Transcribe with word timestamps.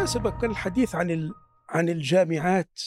بالمناسبة 0.00 0.30
كان 0.30 0.50
الحديث 0.50 0.94
عن. 0.94 1.30
عن 1.68 1.88
الجامعات 1.88 2.80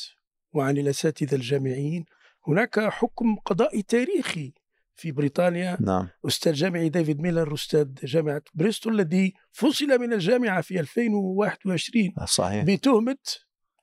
وعن 0.54 0.78
الأساتذة 0.78 1.36
الجامعيين. 1.36 2.06
هناك 2.48 2.80
حكم 2.80 3.36
قضائي 3.46 3.82
تاريخي 3.82 4.54
في 4.96 5.12
بريطانيا. 5.12 5.78
نعم. 5.82 6.08
أستاذ 6.28 6.54
جامعي 6.54 6.90
ديفيد 6.90 7.20
ميلر 7.22 7.54
أستاذ 7.54 7.88
جامعة 8.04 8.42
بريستول 8.54 9.00
الذي 9.00 9.34
فصل 9.52 10.00
من 10.00 10.14
الجامعة 10.14 10.62
في 10.62 10.80
2021 10.80 12.14
صحيح. 12.26 12.64
بتهمة 12.66 13.18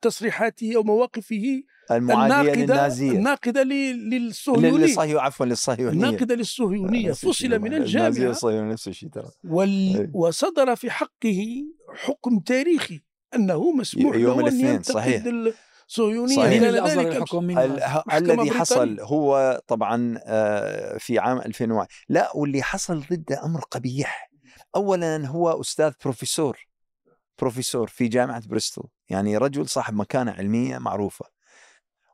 تصريحاته 0.03 0.77
أو 0.77 0.83
مواقفه 0.83 1.63
المعادية 1.91 2.35
الناقدة 2.35 2.75
للنازية. 2.75 3.11
الناقدة 3.11 3.63
لل- 3.63 4.11
للصهيونية. 4.11 4.71
للصهيو 4.87 5.19
عفوا 5.19 5.47
للصهيونية. 5.47 5.93
الناقدة 6.07 6.35
للصهيونية. 6.35 7.13
فصل 7.13 7.49
من 7.49 7.55
النازية 7.55 7.77
الجامعة. 8.07 8.29
والصهيونية 8.29 8.73
نفس 8.73 8.89
الشيء 8.89 9.09
ترى 9.09 9.31
وال... 9.45 10.11
وصدر 10.15 10.77
في 10.77 10.91
حقه 10.91 11.65
حكم 11.95 12.39
تاريخي. 12.39 13.01
أنه 13.35 13.73
مسموح 13.73 14.17
يوم 14.17 14.41
الاثنين، 14.41 14.83
صحيح. 14.83 15.25
الصهيونية 15.91 16.37
صحيح. 16.37 16.63
الذي. 16.63 18.51
حصل 18.51 19.01
هو 19.01 19.61
طبعا 19.67 20.21
آه، 20.25 20.99
في 20.99 21.19
عام 21.19 21.39
2001 21.39 21.89
لا 22.09 22.31
واللي 22.35 22.63
حصل 22.63 23.03
ضده 23.11 23.45
أمر 23.45 23.61
قبيح 23.61 24.31
اولا 24.77 25.27
هو 25.27 25.61
أستاذ 25.61 25.93
بروفيسور 26.05 26.69
بروفيسور 27.39 27.87
في 27.89 28.09
جامعة 28.09 28.43
بريستول 28.47 28.89
يعني 29.09 29.37
رجل 29.37 29.69
صاحب 29.69 29.95
مكانة 29.95 30.33
علمية 30.33 30.79
معروفة 30.79 31.27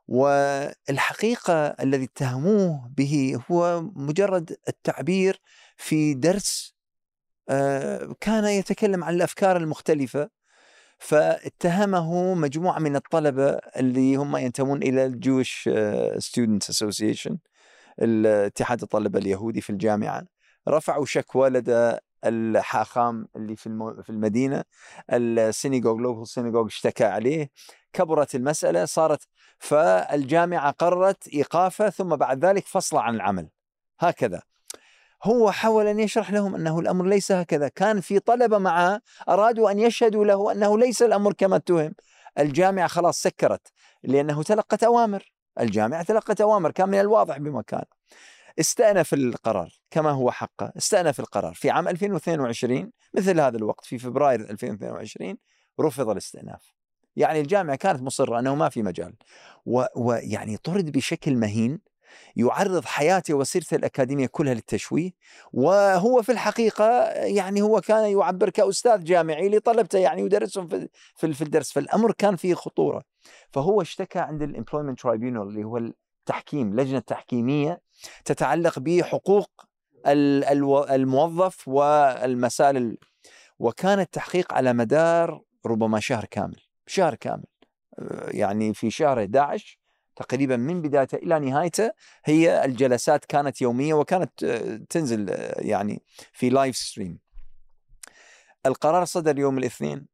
والحقيقة 0.07 1.53
الذي 1.67 2.03
اتهموه 2.03 2.91
به 2.97 3.43
هو 3.51 3.81
مجرد 3.81 4.57
التعبير 4.67 5.41
في 5.77 6.13
درس 6.13 6.75
آه، 7.49 8.15
كان 8.19 8.45
يتكلم 8.45 9.03
عن 9.03 9.15
الأفكار 9.15 9.57
المختلفة 9.57 10.29
فاتهمه 10.97 12.33
مجموعة 12.33 12.79
من 12.79 12.95
الطلبة 12.95 13.49
اللي 13.49 14.15
هم 14.15 14.37
ينتمون 14.37 14.83
إلى 14.83 15.05
ال 15.05 15.14
Jewish 15.14 15.69
Students 16.17 16.69
Association 16.69 17.37
الاتحاد 18.01 18.81
الطلبة 18.81 19.19
اليهودي 19.19 19.61
في 19.61 19.69
الجامعة. 19.69 20.23
رفعوا 20.69 21.05
شكوى 21.05 21.49
لدى 21.49 21.97
الحاخام 22.25 23.27
اللي 23.35 23.55
في 23.55 23.67
الم- 23.67 24.01
في 24.01 24.09
المدينة. 24.09 24.63
ال 25.13 25.21
synagogue 25.21 25.97
local 25.97 26.27
synagogue 26.27 26.65
اشتكى 26.65 27.05
عليه. 27.05 27.49
كبرت 27.93 28.35
المسألة 28.35 28.85
صارت 28.85 29.27
فالجامعة 29.59 30.71
قررت 30.71 31.27
إيقافه 31.27 31.89
ثم 31.89 32.15
بعد 32.15 32.45
ذلك 32.45 32.67
فصله 32.67 33.01
عن 33.01 33.15
العمل. 33.15 33.49
هكذا. 33.99 34.41
هو 35.23 35.51
حاول 35.51 35.87
أن 35.87 35.99
يشرح 35.99 36.31
لهم 36.31 36.55
أنه 36.55 36.79
الأمر 36.79 37.05
ليس 37.05 37.31
هكذا، 37.31 37.67
كان 37.67 38.01
في 38.01 38.19
طلبة 38.19 38.57
معه 38.57 39.01
أرادوا 39.29 39.71
أن 39.71 39.79
يشهدوا 39.79 40.25
له 40.25 40.51
أنه 40.51 40.77
ليس 40.77 41.01
الأمر 41.01 41.33
كما 41.33 41.55
اتهم. 41.55 41.93
الجامعة 42.39 42.87
خلاص 42.87 43.21
سكرت 43.21 43.67
لأنه 44.03 44.43
تلقت 44.43 44.83
أوامر، 44.83 45.31
الجامعة 45.59 46.03
تلقت 46.03 46.41
أوامر 46.41 46.71
كان 46.71 46.89
من 46.89 46.99
الواضح 46.99 47.37
بمكان. 47.37 47.83
استأنف 48.59 49.13
القرار 49.13 49.73
كما 49.91 50.11
هو 50.11 50.31
حقه، 50.31 50.71
استأنف 50.77 51.19
القرار 51.19 51.53
في 51.53 51.69
عام 51.69 51.87
2022 51.87 52.91
مثل 53.13 53.39
هذا 53.39 53.57
الوقت 53.57 53.85
في 53.85 53.97
فبراير 53.97 54.39
2022 54.39 55.37
رفض 55.81 56.09
الاستئناف. 56.09 56.73
يعني 57.15 57.41
الجامعة 57.41 57.75
كانت 57.75 58.01
مصرة 58.01 58.39
أنه 58.39 58.55
ما 58.55 58.69
في 58.69 58.83
مجال. 58.83 59.15
ويعني 59.95 60.57
طرد 60.57 60.91
بشكل 60.91 61.35
مهين 61.35 61.79
يعرض 62.35 62.85
حياته 62.85 63.33
وسيرته 63.33 63.75
الأكاديمية 63.75 64.27
كلها 64.27 64.53
للتشويه 64.53 65.11
وهو 65.53 66.21
في 66.21 66.31
الحقيقة 66.31 67.01
يعني 67.11 67.61
هو 67.61 67.81
كان 67.81 68.09
يعبر 68.17 68.49
كأستاذ 68.49 69.03
جامعي 69.03 69.49
لطلبته 69.49 69.99
يعني 69.99 70.21
يدرسهم 70.21 70.67
في 70.67 70.87
في 71.33 71.41
الدرس 71.41 71.71
فالأمر 71.71 72.11
كان 72.11 72.35
فيه 72.35 72.53
خطورة. 72.53 73.03
فهو 73.51 73.81
اشتكى 73.81 74.19
عند 74.19 74.41
ال 74.41 74.46
Employment 74.46 74.99
Tribunal 74.99 75.41
اللي 75.41 75.63
هو 75.63 75.77
التحكيم 75.77 76.79
لجنة 76.79 76.99
تحكيمية 76.99 77.81
تتعلق 78.25 78.79
بحقوق 78.79 79.49
الموظف 80.91 81.67
والمسائل 81.67 82.77
ال- 82.77 82.97
وكان 83.59 83.99
التحقيق 83.99 84.53
على 84.53 84.73
مدار 84.73 85.41
ربما 85.65 85.99
شهر 85.99 86.25
كامل 86.25 86.61
شهر 86.87 87.15
كامل 87.15 87.45
يعني 88.27 88.73
في 88.73 88.91
شهر 88.91 89.19
11 89.23 89.77
تقريبا 90.17 90.55
من 90.57 90.81
بدايته 90.81 91.15
إلى 91.15 91.39
نهايته 91.39 91.91
هي 92.25 92.65
الجلسات 92.65 93.25
كانت 93.25 93.61
يومية 93.61 93.93
وكانت 93.93 94.43
آه، 94.43 94.79
تنزل 94.89 95.29
آه، 95.29 95.61
يعني 95.61 96.01
في 96.33 96.49
live 96.49 96.77
stream. 96.77 97.19
القرار 98.65 99.05
صدر 99.05 99.39
يوم 99.39 99.57
الاثنين 99.57 100.07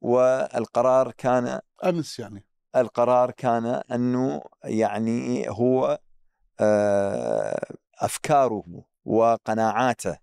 والقرار 0.00 1.12
كان 1.12 1.60
أمس 1.84 2.18
يعني 2.18 2.44
القرار 2.76 3.30
كان 3.30 3.66
أنه 3.66 4.42
يعني 4.64 5.48
هو 5.48 5.98
آه، 6.60 7.76
أفكاره 8.00 8.84
وقناعاته 9.04 10.18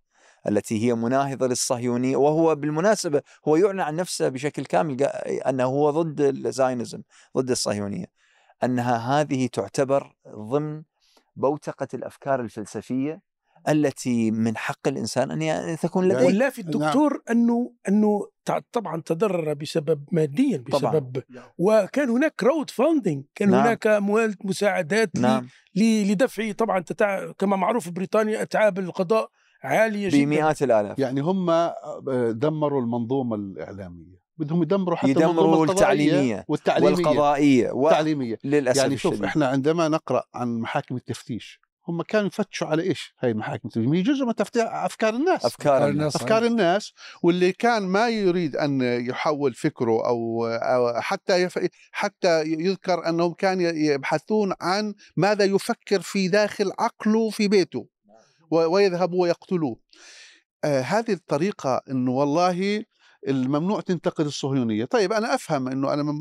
التي 0.48 0.86
هي 0.86 0.94
مناهضة 0.94 1.48
للصهيونية 1.48 2.16
وهو 2.18 2.56
بالمناسبة 2.56 3.22
هو 3.48 3.56
يعلن 3.56 3.80
عن 3.80 3.96
نفسه 3.96 4.30
بشكل 4.30 4.66
كامل 4.66 5.04
أنه 5.04 5.64
هو 5.64 5.92
ضد 5.92 6.22
الزاينزم 6.22 7.02
ضد 7.38 7.52
الصهيونية 7.52 8.06
أنها 8.64 8.98
هذه 9.22 9.48
تعتبر 9.48 10.16
ضمن 10.36 10.84
بوتقة 11.36 11.88
الأفكار 11.94 12.42
الفلسفية 12.42 13.22
التي 13.70 14.32
من 14.32 14.58
حق 14.58 14.88
الإنسان 14.88 15.32
أن 15.32 15.42
ي- 15.42 15.76
تكون 15.76 16.08
لديه. 16.08 16.26
ولا 16.26 16.50
في 16.50 16.62
الدكتور 16.62 17.22
أنه 17.32 17.74
أنه 17.90 18.28
تع- 18.46 18.62
طبعا 18.72 19.02
تضرر 19.02 19.54
بسبب 19.54 20.04
ماديا 20.12 20.64
طبعاً. 20.72 20.92
بسبب. 20.92 21.24
وكان 21.58 22.10
هناك 22.10 22.36
كراود 22.40 22.70
فاندنج 22.70 23.24
كان 23.36 23.50
نعم. 23.50 23.62
هناك 23.62 23.88
اموال 23.88 24.36
مساعدات 24.44 25.12
ل- 25.18 25.22
نعم. 25.22 25.48
ل- 25.76 26.12
لدفع 26.12 26.52
طبعا 26.52 26.80
تتع... 26.80 27.32
كما 27.32 27.56
معروف 27.56 27.84
في 27.84 27.92
بريطانيا 27.92 28.42
إتعاب 28.42 28.80
القضاء 28.80 29.30
عالية 29.64 30.10
جدا. 30.10 30.18
بمئات 30.26 30.62
الآلاف. 30.64 31.00
يعني 31.00 31.22
هم 31.22 31.50
آه، 31.50 31.72
دمروا 32.32 32.82
المنظومة 32.82 33.36
الإعلامية. 33.36 34.27
بدهم 34.38 34.64
يدمروا 34.64 34.98
حتى 34.98 35.10
يدمروا 35.10 35.66
التعليمية 35.66 36.46
والتعليمية. 36.48 36.96
والقضائية 36.96 37.72
والتعليميه 37.72 38.38
وللاسف 38.46 38.78
يعني 38.82 38.98
شوف 38.98 39.14
الشديد. 39.14 39.28
إحنا 39.28 39.48
عندما 39.48 39.88
نقرأ 39.88 40.24
عن 40.34 40.60
محاكم 40.60 40.96
التفتيش 40.96 41.60
هم 41.88 42.02
كانوا 42.02 42.28
يفتشوا 42.28 42.68
على 42.68 42.84
إيش 42.84 43.14
هاي 43.20 43.32
المحاكم 43.32 43.68
التفتيش؟ 43.68 43.88
هي 43.94 44.02
جزء 44.02 44.26
من 44.26 44.36
تفتيش 44.36 44.62
أفكار 44.66 45.14
الناس. 45.16 45.46
أفكار 45.46 45.88
الناس. 45.88 46.16
أفكار 46.16 46.46
الناس. 46.46 46.94
واللي 47.24 47.52
كان 47.52 47.84
ما 47.84 48.10
يريد 48.10 48.56
أن 48.56 48.82
يحول 48.82 49.54
فكره 49.54 50.08
أو, 50.08 50.46
أو 50.48 51.02
حتى 51.02 51.42
يف... 51.42 51.60
حتى 51.92 52.42
يذكر 52.44 53.10
أنهم 53.10 53.34
كانوا 53.34 53.72
يبحثون 53.72 54.54
عن 54.62 54.94
ماذا 55.18 55.46
يفكر 55.46 56.00
في 56.02 56.28
داخل 56.28 56.72
عقله 56.80 57.30
في 57.30 57.48
بيته 57.48 57.88
و- 58.52 58.66
ويذهبوا 58.76 59.22
ويقتلوه. 59.22 59.80
آه 60.64 60.82
هذه 60.82 61.14
الطريقة 61.14 61.82
إنه 61.90 62.12
والله 62.12 62.84
الممنوع 63.28 63.82
تنتقد 63.82 64.26
الصهيونية، 64.26 64.86
طيب 64.86 65.14
أنا 65.14 65.36
أفهم 65.36 65.68
إنه 65.68 65.94
أنا 65.94 66.14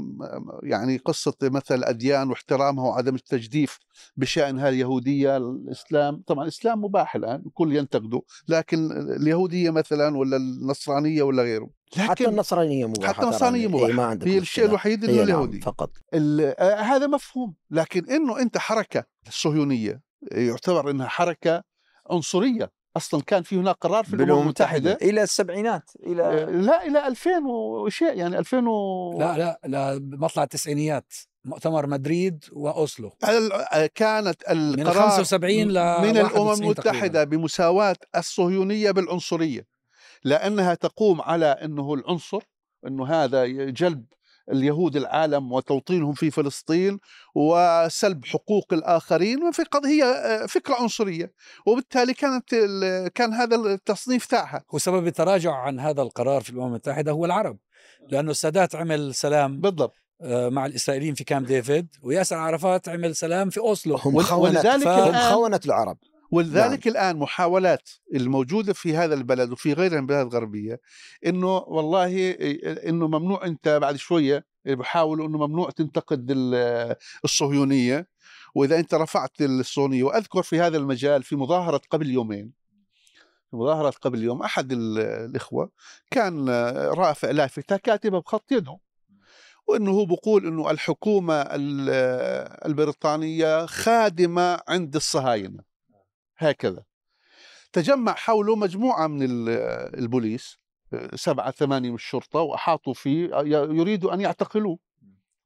يعني 0.63 0.97
قصة 0.97 1.35
مثل 1.43 1.75
الاديان 1.75 2.31
واحترامها 2.31 2.85
وعدم 2.85 3.15
التجديف 3.15 3.79
بشانها 4.17 4.69
اليهودية 4.69 5.37
الإسلام، 5.37 6.23
طبعا 6.27 6.43
الإسلام 6.45 6.85
مباح 6.85 7.17
الآن 7.17 7.43
الكل 7.47 7.77
ينتقده، 7.77 8.23
لكن 8.49 8.93
اليهودية 8.93 9.71
مثلا 9.71 10.17
ولا 10.17 10.37
النصرانية 10.37 11.23
ولا 11.23 11.43
غيره. 11.43 11.71
حتى 11.97 12.25
لكن 12.25 12.33
النصرانية 12.33 12.87
مباحة 12.87 13.13
حتى 13.13 13.23
النصرانية 13.23 13.69
طبعاً. 13.69 13.79
مباحة 13.79 13.93
ما 13.93 14.05
عندك 14.05 14.29
هي 14.29 14.39
الشيء. 14.39 14.65
الوحيد 14.65 15.05
إنه 15.05 15.13
نعم، 15.13 15.25
اليهودي 15.25 15.61
فقط 15.61 15.91
آه، 16.15 16.75
هذا 16.81 17.07
مفهوم 17.07 17.55
لكن 17.71 18.11
إنه 18.11 18.41
أنت 18.41 18.59
حركة 18.59 19.05
الصهيونية 19.29 20.03
يعتبر 20.33 20.91
إنها 20.91 21.07
حركة 21.07 21.65
عنصرية 22.11 22.73
أصلا 22.97 23.23
كان 23.23 23.43
في 23.43 23.57
هناك 23.57 23.77
قرار 23.81 24.05
في 24.05 24.15
الأمم 24.15 24.41
المتحدة. 24.43 24.99
إلى 25.03 25.23
السبعينات 25.23 25.91
آه، 26.01 26.07
إلى 26.07 26.47
لا 26.67 26.87
إلى 26.87 27.07
2000 27.07 27.31
وشيء 27.47 28.15
يعني 28.17 28.39
2000 28.39 28.69
و... 28.69 29.19
لا 29.21 29.39
لا 29.39 29.61
لا 29.65 29.99
مطلع 30.03 30.43
التسعينيات 30.43 31.13
مؤتمر 31.45 31.87
مدريد 31.87 32.45
وأوسلو. 32.53 33.13
ال- 33.29 33.53
آه، 33.53 33.91
كانت 33.95 34.51
من 34.53 34.81
القرار 34.81 35.09
75 35.11 35.69
ل 35.69 35.73
من 35.75 35.79
91 35.79 36.17
الامم 36.17 36.55
تقريباً. 36.57 36.65
المتحدة 36.65 37.25
بمساواة 37.25 37.97
الصهيونية 38.17 38.91
بالعنصرية 38.91 39.67
لأنها 40.25 40.75
تقوم 40.75 41.21
على 41.21 41.47
إنه 41.47 41.95
العنصر 41.95 42.43
إنه 42.87 43.07
هذا 43.07 43.47
جلب 43.47 44.05
اليهود 44.53 44.97
العالم 44.97 45.53
وتوطينهم 45.53 46.13
في 46.13 46.31
فلسطين 46.31 46.99
وسلب 47.35 48.25
حقوق 48.25 48.73
الآخرين 48.73 49.43
وفي 49.43 49.63
قضيه 49.63 50.05
آه، 50.05 50.47
فكرة 50.47 50.75
عنصرية. 50.75 51.33
وبالتالي 51.67 52.15
كانت 52.15 52.45
ال- 52.53 53.09
كان 53.09 53.33
هذا 53.33 53.57
التصنيف 53.57 54.27
تاعها. 54.27 54.65
وسبب 54.73 55.07
التراجع 55.07 55.53
عن 55.55 55.81
هذا 55.81 56.03
القرار 56.03 56.41
في 56.43 56.51
الأمم 56.51 56.67
المتحدة 56.67 57.13
هو 57.13 57.25
العرب. 57.25 57.59
لأنه 58.09 58.31
السادات 58.31 58.75
عمل 58.75 59.15
سلام 59.15 59.61
بالضبط. 59.61 59.95
آه، 60.21 60.49
مع 60.49 60.67
الإسرائيليين 60.67 61.15
في 61.15 61.25
كامب 61.25 61.47
ديفيد 61.47 61.89
وياسر 62.03 62.37
عرفات 62.37 62.89
عمل 62.89 63.17
سلام 63.17 63.51
في 63.51 63.61
أوسلو. 63.61 63.97
هم 63.97 64.23
خونت 64.23 64.57
ولذلك 64.57 64.85
ف- 64.85 64.89
هم 64.89 65.15
خونت 65.35 65.67
العرب. 65.67 65.99
ولذلك 66.31 66.87
نعم. 66.87 66.97
الآن 66.97 67.17
محاولات 67.17 67.91
الموجودة 68.15 68.73
في 68.73 68.97
هذا 68.97 69.15
البلد 69.15 69.53
وفي 69.53 69.73
غيرها 69.73 69.95
من 69.95 70.01
البلاد 70.01 70.27
الغربية 70.27 70.81
إنه 71.27 71.57
والله 71.57 72.31
إنه 72.89 73.09
ممنوع 73.09 73.47
أنت 73.47 73.69
بعد 73.69 73.97
شوية 73.97 74.47
بحاولوا 74.65 75.29
إنه 75.29 75.47
ممنوع 75.47 75.71
تنتقد 75.71 76.27
الصهيونية 77.25 78.09
وإذا 78.55 78.79
أنت 78.79 78.95
رفعت 78.95 79.41
الصهيونية 79.41 80.05
وأذكر 80.05 80.43
في 80.43 80.61
هذا 80.61 80.77
المجال 80.77 81.23
في 81.23 81.37
مظاهرة 81.37 81.81
قبل 81.91 82.11
يومين 82.11 82.53
مظاهرة 83.53 83.91
قبل 83.91 84.23
يوم 84.23 84.43
أحد 84.43 84.73
الإخوة 84.73 85.71
كان 86.11 86.49
رافع 86.89 87.31
لافتة 87.31 87.77
كاتبة 87.77 88.21
بخط 88.21 88.53
يده 88.53 88.79
وإنه 89.67 89.91
هو 89.91 90.05
بقول 90.05 90.47
إنه 90.47 90.71
الحكومة 90.71 91.47
البريطانية 92.67 93.67
خادمة 93.67 94.61
عند 94.69 94.97
الصهاينة 94.97 95.66
هكذا. 96.39 96.85
تجمع 97.73 98.15
حوله 98.15 98.57
مجموعة 98.57 99.07
من 99.07 99.19
البوليس 99.99 100.59
سبعة 101.15 101.51
ثمانية 101.51 101.89
من 101.89 101.95
الشرطة 101.95 102.41
وأحاطوا 102.41 102.95
فيه 102.95 103.31
يريدوا 103.51 104.15
أن 104.15 104.21
يعتقلوه. 104.21 104.79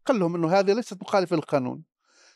قال 0.06 0.20
لهم 0.20 0.34
إنه 0.34 0.52
هذه 0.52 0.72
ليست 0.72 1.02
مخالفة 1.02 1.36
للقانون. 1.36 1.84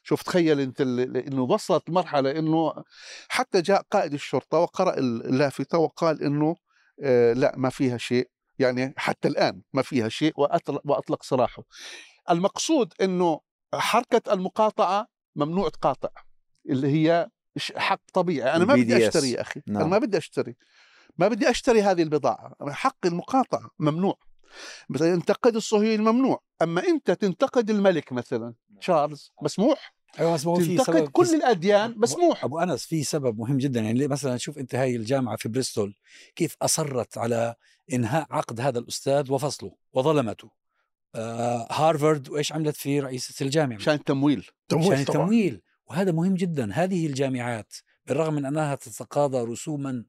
شوف 0.03 0.23
تخيل 0.23 0.61
أنت 0.61 0.81
إنه 0.81 1.43
وصلت 1.43 1.91
مرحلة 1.91 2.31
إنه 2.31 2.85
حتى 3.29 3.61
جاء 3.61 3.83
قائد 3.91 4.13
الشرطة 4.13 4.59
وقرأ 4.59 4.99
اللافتة 4.99 5.79
وقال 5.79 6.23
إنه 6.23 6.57
آه 7.03 7.33
لا 7.33 7.55
ما 7.57 7.71
فيها 7.71 7.97
شيء. 7.97 8.31
يعني 8.59 8.95
حتى 8.97 9.29
الآن 9.29 9.63
ما 9.73 9.83
فيها 9.83 10.09
شيء 10.09 10.33
وأطلق 10.37 11.23
سراحه. 11.23 11.63
المقصود 12.31 12.93
أنه 13.01 13.41
حركة 13.75 14.33
المقاطعة 14.33 15.09
ممنوع 15.37 15.69
تقاطع 15.69 16.09
اللي 16.71 16.89
هي 16.89 17.29
حق 17.77 18.01
طبيعي. 18.13 18.57
أنا 18.57 18.65
ما 18.65 18.75
بدي 18.75 19.07
أشتري 19.07 19.31
يا 19.31 19.41
أخي. 19.41 19.63
نعم. 19.67 19.83
أنا 19.83 19.91
ما 19.91 19.99
بدي 19.99 20.19
أشتري. 20.19 20.57
ما 21.19 21.29
بدي 21.29 21.51
أشتري 21.51 21.83
هذه 21.83 22.03
البضاعة. 22.03 22.57
حق 22.69 23.07
المقاطعة 23.07 23.71
ممنوع. 23.79 24.19
مثلا 24.89 25.09
ينتقد 25.09 25.57
الصهيوني 25.57 26.03
ممنوع. 26.13 26.43
أما 26.63 26.85
أنت 26.85 27.11
تنتقد 27.11 27.71
الملك 27.71 28.13
مثلا 28.13 28.55
تشارلز 28.81 29.33
مسموح؟ 29.43 29.95
أيوه 30.21 30.35
مسموح 30.35 30.61
في 30.61 30.77
تنتقد 30.77 31.09
كل 31.09 31.27
في 31.27 31.35
الأديان 31.35 31.95
مسموح. 31.97 32.45
أبو 32.45 32.59
أنس 32.59 32.87
في 32.87 33.05
سبب 33.05 33.39
مهم 33.39 33.59
جدا. 33.59 33.81
يعني 33.81 34.09
مثلا 34.09 34.37
شوف 34.37 34.59
أنت 34.59 34.75
هاي 34.75 34.97
الجامعة 34.97 35.37
في 35.37 35.49
بريستول 35.49 35.95
كيف 36.37 36.57
أصرت 36.63 37.19
على 37.19 37.55
إنهاء 37.93 38.27
عقد 38.31 38.61
هذا 38.61 38.79
الأستاذ 38.79 39.33
وفصله 39.33 39.73
وظلمته. 39.93 40.51
آه 41.15 41.69
هارفارد 41.71 42.29
وإيش 42.29 42.53
عملت 42.53 42.77
في 42.77 43.01
رئيسة 43.01 43.45
الجامعة؟ 43.45 43.77
عشان 43.77 43.95
التمويل 43.95 44.47
تمويل 44.69 44.93
عشان 44.93 45.01
التمويل 45.01 45.63
وهذا 45.87 46.13
مهم 46.13 46.35
جدا. 46.35 46.73
هذه 46.73 47.07
الجامعات 47.07 47.75
بالرغم 48.07 48.35
من 48.35 48.47
أنها 48.47 48.75
تتقاضى 48.75 49.39
رسوما 49.53 50.05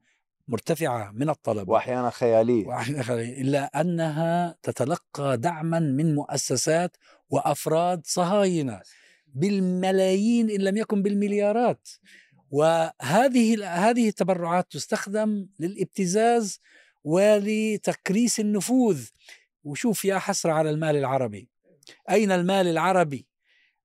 مرتفعة 0.48 1.10
من 1.12 1.30
الطلبه 1.30 1.72
واحيانا 1.72 2.10
خيالية. 2.10 2.66
واحيانا 2.66 3.02
خيالية 3.02 3.40
إلا 3.40 3.80
أنها 3.80 4.56
تتلقى 4.62 5.38
دعما 5.38 5.80
من 5.80 6.14
مؤسسات 6.14 6.96
وأفراد 7.30 8.06
صهاينة 8.06 8.80
بالملايين 9.26 10.50
إن 10.50 10.60
لم 10.60 10.76
يكن 10.76 11.02
بالمليارات. 11.02 11.88
وهذه 12.50 13.66
هذه 13.66 14.08
التبرعات 14.08 14.66
تستخدم 14.70 15.48
للابتزاز 15.60 16.60
ولتكريس 17.04 18.40
النفوذ. 18.40 19.06
وشوف 19.64 20.04
يا 20.04 20.18
حسرة 20.18 20.52
على 20.52 20.70
المال 20.70 20.96
العربي. 20.96 21.48
أين 22.10 22.32
المال 22.32 22.66
العربي؟ 22.66 23.26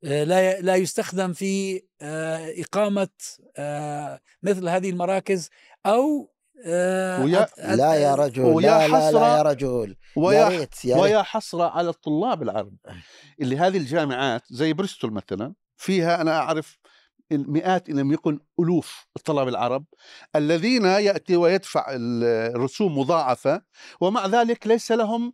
لا 0.02 0.62
لا 0.62 0.76
يستخدم 0.76 1.34
في 1.34 1.82
آه، 2.02 2.54
إقامة 2.58 3.10
آه، 3.58 4.20
مثل 4.44 4.70
هذه 4.70 4.90
المراكز 4.90 5.50
أو 5.86 6.32
ويا 6.66 7.48
لا 7.58 7.94
يا 7.94 8.16
رجل 8.16 8.44
ويا 8.44 8.88
لا, 8.88 8.88
لا, 8.88 9.12
لا 9.12 9.38
يا 9.38 9.42
رجل 9.42 9.96
ويا 10.16 10.40
يا 10.40 10.48
ريت 10.48 10.86
يا 10.86 10.98
ويا 10.98 11.22
حسرة 11.22 11.64
على 11.64 11.90
الطلاب 11.90 12.44
العرب. 12.44 12.76
اللي 13.42 13.58
هذه 13.58 13.78
الجامعات 13.78 14.42
زي 14.50 14.74
بريستول 14.74 15.14
مثلا 15.14 15.54
فيها 15.78 16.22
أنا 16.22 16.38
أعرف 16.38 16.78
المئات 17.32 17.90
إن 17.90 18.00
لم 18.00 18.12
يكن 18.12 18.40
ألوف 18.60 19.08
الطلاب 19.16 19.48
العرب 19.48 19.86
الذين 20.36 20.86
يأتي 20.86 21.36
ويدفع 21.36 21.86
الرسوم 21.90 22.98
مضاعفة 22.98 23.62
ومع 24.02 24.28
ذلك 24.28 24.68
ليس 24.68 24.92
لهم 24.92 25.34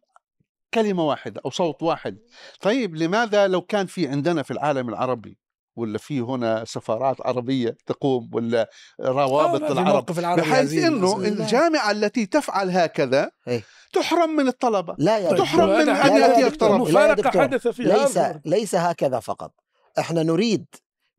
كلمة 0.74 1.08
واحدة 1.08 1.42
أو 1.46 1.50
صوت 1.50 1.84
واحد. 1.84 2.18
طيب 2.62 2.96
لماذا 2.96 3.48
لو 3.48 3.62
كان 3.62 3.86
في 3.86 4.08
عندنا 4.08 4.44
في 4.44 4.52
العالم 4.52 4.90
العربي 4.90 5.38
ولا 5.76 5.98
في 5.98 6.20
هنا 6.20 6.66
سفارات 6.66 7.18
عربية 7.22 7.78
تقوم 7.86 8.30
ولا 8.34 8.70
روابط 9.02 9.72
العرب 9.72 10.06
بحيث 10.38 10.74
إنه 10.74 11.18
الجامعة 11.18 11.92
التي 11.92 12.26
تفعل 12.26 12.70
هكذا 12.70 13.32
إيه؟ 13.48 13.64
تحرم 13.94 14.30
من 14.30 14.48
الطلبة 14.48 14.96
لا 14.98 15.18
يا 15.18 15.36
تحرم 15.36 15.70
من 15.70 15.90
أن 15.90 16.22
يأتي 16.22 16.48
الطلبة 16.48 17.30
حدث 17.30 17.68
في 17.68 17.84
ليس 17.84 18.20
ليس 18.46 18.76
هكذا 18.76 19.20
فقط. 19.20 19.54
إحنا 20.00 20.24
نريد 20.24 20.66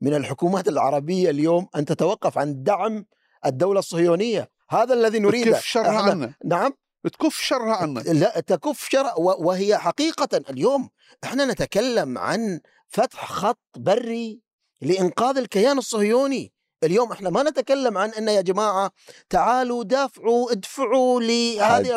من 0.00 0.14
الحكومات 0.14 0.68
العربية 0.68 1.30
اليوم 1.30 1.68
أن 1.76 1.84
تتوقف 1.84 2.38
عن 2.38 2.62
دعم 2.62 3.06
الدولة 3.46 3.78
الصهيونية. 3.78 4.50
هذا 4.70 4.94
الذي 4.94 5.18
نريده. 5.18 5.58
شرها 5.58 6.02
عنا 6.02 6.34
نعم؟ 6.44 6.72
تكف 7.08 7.40
شرها 7.40 7.75
عنا 7.76 8.00
لا 8.00 8.40
تكف 8.40 8.88
شر 8.90 9.12
وهي 9.19 9.78
حقيقة 9.78 10.43
اليوم 10.50 10.90
إحنا 11.25 11.44
نتكلم 11.44 12.19
عن 12.19 12.60
فتح 12.88 13.32
خط 13.32 13.58
بري 13.76 14.40
لإنقاذ 14.81 15.38
الكيان 15.38 15.78
الصهيوني. 15.78 16.52
اليوم 16.84 17.12
إحنا 17.12 17.31
ما 17.31 17.43
نتكلم 17.43 17.99
عن 17.99 18.10
إن 18.10 18.28
يا 18.28 18.40
جماعة 18.40 18.90
تعالوا 19.31 19.84
دافعوا 19.84 20.52
ادفعوا 20.52 21.20
لهذه 21.20 21.94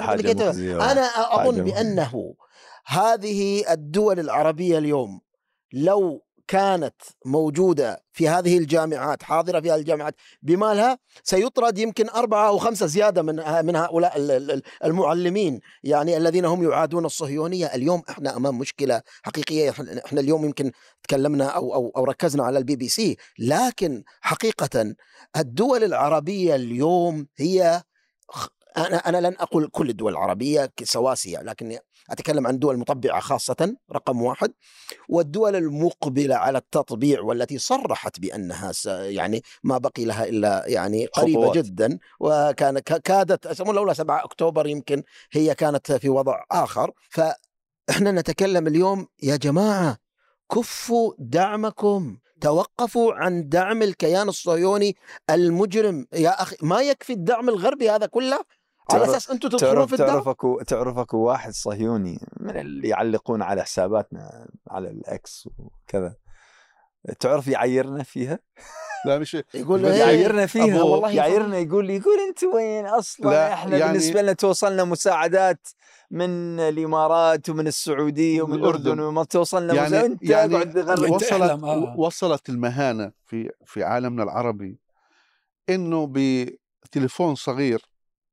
أنا 0.91 1.05
أظن 1.35 1.63
بأنه 1.63 2.35
هذه 2.85 3.71
الدول 3.73 4.19
العربية 4.19 4.77
اليوم 4.77 5.21
لو 5.73 6.23
كانت 6.51 6.95
موجودة 7.25 8.03
في 8.11 8.29
هذه 8.29 8.57
الجامعات 8.57 9.23
حاضرة 9.23 9.59
في 9.59 9.71
هذه 9.71 9.79
الجامعات 9.79 10.15
بمالها 10.41 10.97
سيطرد 11.23 11.77
يمكن 11.77 12.09
أربعة 12.09 12.47
أو 12.47 12.57
خمسة 12.57 12.85
زيادة 12.85 13.21
من 13.21 13.35
من 13.65 13.75
هؤلاء 13.75 14.13
المعلمين. 14.83 15.59
يعني 15.83 16.17
الذين 16.17 16.45
هم 16.45 16.63
يعادون 16.63 17.05
الصهيونية. 17.05 17.65
اليوم 17.65 18.01
إحنا 18.09 18.37
أمام 18.37 18.57
مشكلة 18.57 19.01
حقيقية. 19.23 19.69
إحنا 20.05 20.21
اليوم 20.21 20.45
يمكن 20.45 20.71
تكلمنا 21.03 21.45
أو, 21.45 21.73
أو, 21.73 21.91
أو 21.97 22.03
ركزنا 22.03 22.43
على 22.43 22.57
البي 22.57 22.75
بي 22.75 22.89
سي. 22.89 23.17
لكن 23.39 24.03
حقيقة 24.21 24.95
الدول 25.37 25.83
العربية 25.83 26.55
اليوم 26.55 27.27
هي 27.37 27.83
أنا 28.77 28.97
أنا 28.97 29.27
لن 29.27 29.35
أقول 29.39 29.67
كل 29.67 29.89
الدول 29.89 30.11
العربية 30.11 30.71
سواسية 30.83 31.37
لكن 31.41 31.77
أتكلم 32.09 32.47
عن 32.47 32.59
دول 32.59 32.77
مطبعة 32.77 33.19
خاصة 33.19 33.75
رقم 33.91 34.21
واحد. 34.21 34.53
والدول 35.09 35.55
المقبلة 35.55 36.35
على 36.35 36.57
التطبيع 36.57 37.21
والتي 37.21 37.57
صرحت 37.57 38.19
بأنها 38.19 38.71
يعني 38.87 39.43
ما 39.63 39.77
بقي 39.77 40.05
لها 40.05 40.25
إلا 40.25 40.63
يعني 40.67 41.05
قريبة 41.05 41.41
خطوات. 41.41 41.57
جدا 41.57 41.99
وكان 42.19 42.79
كادت 42.79 43.61
لولا 43.61 43.93
7 43.93 44.23
أكتوبر 44.23 44.67
يمكن 44.67 45.03
هي 45.31 45.55
كانت 45.55 45.91
في 45.91 46.09
وضع 46.09 46.43
آخر. 46.51 46.91
فإحنا 47.09 48.11
نتكلم 48.11 48.67
اليوم 48.67 49.07
يا 49.23 49.35
جماعة 49.35 49.97
كفوا 50.51 51.13
دعمكم 51.19 52.17
توقفوا 52.41 53.13
عن 53.13 53.49
دعم 53.49 53.81
الكيان 53.81 54.29
الصهيوني 54.29 54.95
المجرم. 55.29 56.07
يا 56.13 56.41
أخي 56.41 56.55
ما 56.61 56.81
يكفي 56.81 57.13
الدعم 57.13 57.49
الغربي 57.49 57.89
هذا 57.89 58.05
كله؟ 58.05 58.60
على 58.95 59.05
أساس 59.05 59.31
أنتم 59.31 59.49
تدخلون 59.49 59.85
في 59.87 59.97
تعرف 59.97 60.27
اكو 60.27 60.61
تعرف 60.61 60.97
اكو 60.97 61.17
واحد 61.17 61.53
صهيوني 61.53 62.19
من 62.39 62.57
اللي 62.57 62.87
يعلقون 62.87 63.41
على 63.41 63.63
حساباتنا 63.63 64.47
على 64.67 64.89
الإكس 64.89 65.49
وكذا. 65.57 66.15
تعرف 67.19 67.47
يعيرنا 67.47 68.03
فيها؟ 68.03 68.39
لا 69.05 69.19
مش 69.19 69.37
يقول 69.53 69.85
يعيرنا 69.85 70.45
فيها 70.45 70.83
والله 70.83 71.11
يعيرنا 71.11 71.57
يقول 71.57 71.89
يقول 71.89 72.19
أنت 72.29 72.43
وين؟ 72.43 72.85
أصلا 72.85 73.29
لا 73.29 73.53
إحنا 73.53 73.77
يعني 73.77 73.91
بالنسبة 73.91 74.21
لنا 74.21 74.33
توصلنا 74.33 74.83
مساعدات 74.83 75.67
من 76.11 76.59
الإمارات 76.59 77.49
ومن 77.49 77.67
السعودية 77.67 78.41
ومن 78.41 78.53
الأردن. 78.53 78.99
وما 78.99 79.23
توصلنا 79.23 79.73
يعني 79.73 80.05
أنت 80.05 80.23
يعني 80.23 80.55
وصلت 81.09 81.33
آه. 81.63 81.95
وصلت 81.97 82.49
المهانة 82.49 83.11
في 83.25 83.49
في 83.65 83.83
عالمنا 83.83 84.23
العربي 84.23 84.79
إنه 85.69 86.11
بتليفون 86.13 87.35
صغير 87.35 87.90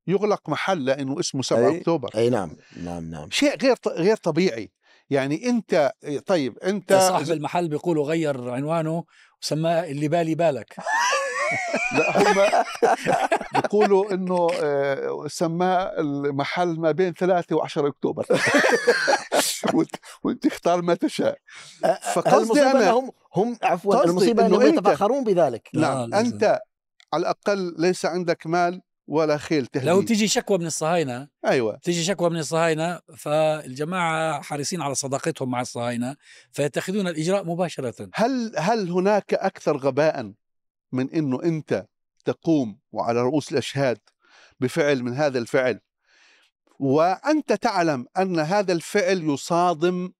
يغلق 0.08 0.48
محل 0.48 0.84
لأنه 0.84 1.20
اسمه 1.20 1.42
7 1.42 1.68
أي 1.68 1.78
أكتوبر. 1.78 2.10
أي 2.14 2.30
نعم 2.30 2.56
نعم 2.84 3.10
نعم. 3.10 3.30
شيء 3.30 3.56
غير 3.62 3.76
غير 3.86 4.16
طبيعي. 4.16 4.70
يعني 5.10 5.48
أنت 5.48 5.92
طيب 6.26 6.58
أنت 6.58 6.92
صاحب 6.92 7.30
المحل 7.30 7.68
بيقولوا 7.68 8.06
غير 8.06 8.50
عنوانه 8.50 9.04
وسماه 9.42 9.84
اللي 9.84 10.08
بالي 10.08 10.34
بالك. 10.34 10.76
لا 11.98 12.18
هم 12.18 12.64
بيقولوا 13.54 14.12
إنه 14.12 14.48
آه، 14.62 15.24
سماه 15.26 16.00
المحل 16.00 16.80
ما 16.80 16.90
بين 16.90 17.12
3 17.12 17.56
و10 17.56 17.78
أكتوبر. 17.78 18.26
وأنت 20.22 20.46
اختار 20.46 20.82
ما 20.82 20.94
تشاء. 20.94 21.38
فقصدي 22.14 22.62
أنا 22.62 22.90
هم 22.90 23.10
هم 23.34 23.58
عفوا 23.62 24.04
المصيبة 24.04 24.46
أنهم 24.46 24.62
يتفاخرون 24.62 25.24
بذلك. 25.24 25.68
نعم 25.74 26.14
أنت 26.14 26.60
على 27.12 27.20
الأقل 27.20 27.74
ليس 27.78 28.06
عندك 28.06 28.46
مال 28.46 28.82
ولا 29.08 29.38
خيل 29.38 29.66
تهدي. 29.66 29.86
لو 29.86 30.02
تيجي 30.02 30.28
شكوى 30.28 30.58
من 30.58 30.66
الصهاينة 30.66 31.28
أيوه. 31.44 31.76
تيجي 31.76 32.04
شكوى 32.04 32.30
من 32.30 32.38
الصهاينة 32.38 33.00
فالجماعة 33.16 34.42
حريصين 34.42 34.82
على 34.82 34.94
صداقتهم 34.94 35.50
مع 35.50 35.60
الصهاينة 35.60 36.16
فيتخذون 36.52 37.08
الإجراء 37.08 37.44
مباشرة. 37.44 38.10
هل 38.14 38.52
هل 38.58 38.90
هناك 38.90 39.34
أكثر 39.34 39.76
غباء 39.76 40.32
من 40.92 41.10
إنه 41.10 41.42
أنت 41.42 41.86
تقوم 42.24 42.78
وعلى 42.92 43.22
رؤوس 43.22 43.52
الأشهاد 43.52 43.98
بفعل 44.60 45.02
من 45.02 45.14
هذا 45.14 45.38
الفعل؟ 45.38 45.80
وأنت 46.78 47.52
تعلم 47.52 48.06
أن 48.18 48.38
هذا 48.38 48.72
الفعل 48.72 49.22
يصادم 49.22 50.12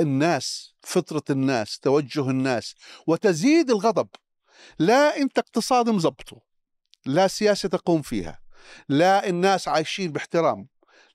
الناس 0.00 0.74
فطرة 0.82 1.22
الناس 1.30 1.78
توجه 1.78 2.30
الناس 2.30 2.74
وتزيد 3.06 3.70
الغضب. 3.70 4.08
لا 4.78 5.16
أنت 5.16 5.38
اقتصادي 5.38 5.92
مزبطه 5.92 6.45
سياسة 7.26 7.68
تقوم 7.68 8.02
فيها 8.02 8.40
لا 8.88 9.28
الناس 9.28 9.68
عايشين 9.68 10.12
باحترام 10.12 10.66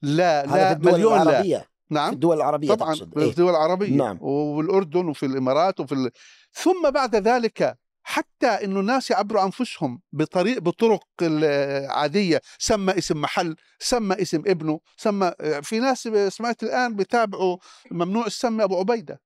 لا 0.01 0.45
لا 0.45 0.67
في 0.67 0.71
الدول 0.71 0.93
مليون 0.93 1.17
لا 1.17 1.21
العربية 1.23 1.57
في 1.57 1.93
نعم 1.93 2.13
الدول 2.13 2.37
العربية 2.37 2.73
طبعا 2.73 2.95
تقصد. 2.95 3.13
في 3.13 3.19
إيه؟ 3.19 3.29
الدول 3.29 3.49
العربية 3.49 3.95
نعم. 3.97 4.17
والأردن 4.21 5.05
وفي 5.05 5.25
الإمارات 5.25 5.79
وفي 5.79 5.91
ال... 5.95 6.11
ثم 6.53 6.89
بعد 6.89 7.15
ذلك 7.15 7.77
حتى 8.03 8.47
إنه 8.47 8.79
الناس 8.79 9.11
يعبروا 9.11 9.43
أنفسهم 9.43 10.01
بطريق 10.13 10.59
بطرق 10.59 11.03
العاديه 11.21 12.41
سمى 12.59 12.97
اسم 12.97 13.21
محل 13.21 13.55
سمى 13.79 14.21
اسم 14.21 14.43
ابنه 14.47 14.79
سمى 14.97 15.31
في 15.61 15.79
ناس 15.79 16.09
سمعت 16.29 16.63
الآن 16.63 16.95
بتابعوا 16.95 17.57
ممنوع 17.91 18.25
السمي 18.25 18.63
أبو 18.63 18.79
عبيدة 18.79 19.21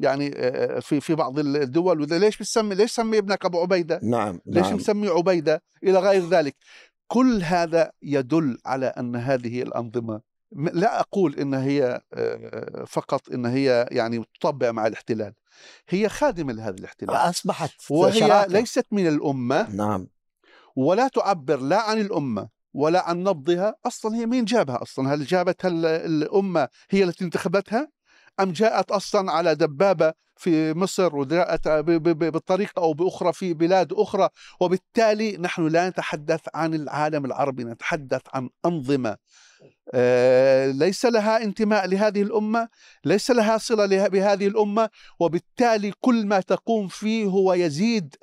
يعني 0.00 0.30
في 0.80 1.00
في 1.00 1.14
بعض 1.14 1.38
الدول 1.38 2.00
وده 2.00 2.18
ليش 2.18 2.36
بتسمي 2.38 2.74
ليش 2.74 2.90
سمي 2.90 3.18
ابنك 3.18 3.44
أبو 3.44 3.60
عبيدة؟ 3.60 4.00
نعم 4.02 4.40
ليش 4.46 4.66
نعم. 4.66 4.74
مسمي 4.74 5.08
عبيدة؟ 5.08 5.62
إلى 5.84 5.98
غير 5.98 6.28
ذلك. 6.28 6.56
كل 7.08 7.42
هذا 7.42 7.92
يدل 8.02 8.58
على 8.66 8.86
أن 8.86 9.16
هذه 9.16 9.62
الأنظمة 9.62 10.20
لا 10.52 11.00
أقول 11.00 11.34
إن 11.38 11.54
هي 11.54 12.00
فقط 12.86 13.30
إن 13.32 13.46
هي 13.46 13.88
يعني 13.90 14.24
تطبع 14.40 14.72
مع 14.72 14.86
الاحتلال. 14.86 15.32
هي 15.88 16.08
خادمه 16.08 16.52
لهذا 16.52 16.76
الاحتلال. 16.78 17.10
أصبحت 17.16 17.70
وهي 17.90 18.20
شراكة. 18.20 18.52
ليست 18.52 18.86
من 18.90 19.06
الأمة 19.08 19.70
نعم. 19.74 20.06
ولا 20.76 21.08
تعبر 21.08 21.56
لا 21.60 21.80
عن 21.82 22.00
الأمة 22.00 22.48
ولا 22.74 23.08
عن 23.08 23.22
نبضها 23.24 23.74
أصلا 23.86 24.16
هي 24.16 24.26
مين 24.26 24.44
جابها 24.44 24.82
أصلا؟ 24.82 25.14
هل 25.14 25.24
جابتها 25.24 25.68
ال- 25.68 25.86
الأمة 25.86 26.68
هي 26.90 27.04
التي 27.04 27.24
انتخبتها؟ 27.24 27.88
أم 28.42 28.52
جاءت 28.52 28.90
أصلا 28.90 29.32
على 29.32 29.54
دبابة 29.54 30.12
في 30.36 30.74
مصر 30.74 31.16
وجاءت 31.16 31.68
ب- 31.68 31.84
ب- 31.90 32.08
ب- 32.18 32.32
بطريقة 32.32 32.82
أو 32.82 32.92
بأخرى 32.92 33.32
في 33.32 33.54
بلاد 33.54 33.92
أخرى 33.92 34.28
وبالتالي 34.60 35.36
نحن 35.36 35.66
لا 35.68 35.88
نتحدث 35.88 36.40
عن 36.54 36.74
العالم 36.74 37.24
العربي 37.24 37.64
نتحدث 37.64 38.20
عن 38.34 38.48
أنظمة. 38.66 39.16
آه، 39.94 40.66
ليس 40.70 41.04
لها 41.06 41.42
انتماء 41.44 41.86
لهذه 41.86 42.22
الأمة 42.22 42.68
ليس 43.04 43.30
لها 43.30 43.58
له- 43.70 44.08
بهذه 44.08 44.46
الأمة 44.46 44.88
وبالتالي 45.20 45.92
كل 46.00 46.26
ما 46.26 46.40
تقوم 46.40 46.88
فيه 46.88 47.24
هو 47.26 47.54
يزيد 47.54 48.16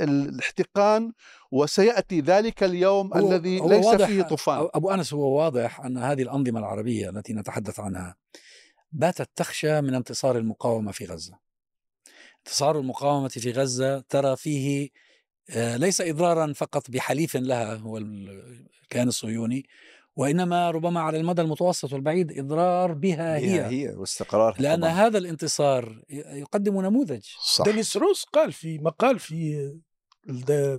الاحتقان 0.00 1.12
وسيأتي 1.52 2.20
ذلك 2.20 2.64
اليوم 2.64 3.14
هو- 3.14 3.32
الذي 3.32 3.60
هو 3.60 3.68
ليس 3.68 3.86
فيه 4.06 4.22
طوفان. 4.22 4.68
أبو 4.74 4.90
أنس 4.90 5.14
هو 5.14 5.38
واضح 5.38 5.80
أن 5.80 5.98
هذه 5.98 6.22
الأنظمة 6.22 6.58
العربية 6.60 7.10
التي 7.10 7.32
نتحدث 7.32 7.80
عنها 7.80 8.16
باتت 8.94 9.30
تخشى 9.36 9.80
من 9.80 9.94
انتصار 9.94 10.38
المقاومة 10.38 10.92
في 10.92 11.04
غزة. 11.04 11.38
انتصار 12.38 12.78
المقاومة 12.78 13.28
في 13.28 13.52
غزة 13.52 14.00
ترى 14.00 14.36
فيه 14.36 14.90
آه، 15.50 15.76
ليس 15.76 16.00
إضرارا 16.00 16.52
فقط 16.52 16.90
بحليف 16.90 17.36
لها 17.36 17.74
هو 17.74 17.98
الكيان 17.98 19.08
الصهيوني 19.08 19.66
وإنما 20.16 20.70
ربما 20.70 21.00
على 21.00 21.20
المدى 21.20 21.42
المتوسط 21.42 21.92
والبعيد 21.92 22.38
إضرار 22.38 22.92
بها 22.92 23.36
هي 23.36 23.60
هي, 23.60 23.66
هي 23.66 23.94
واستقرار 23.94 24.56
لأن 24.58 24.80
طبعاً. 24.80 24.90
هذا 24.90 25.18
الانتصار 25.18 26.02
يقدم 26.10 26.80
نموذج 26.80 27.22
صح 27.44 27.64
دينيس 27.64 27.96
روس 27.96 28.24
قال 28.24 28.52
في 28.52 28.78
مقال 28.78 29.18
في 29.18 29.72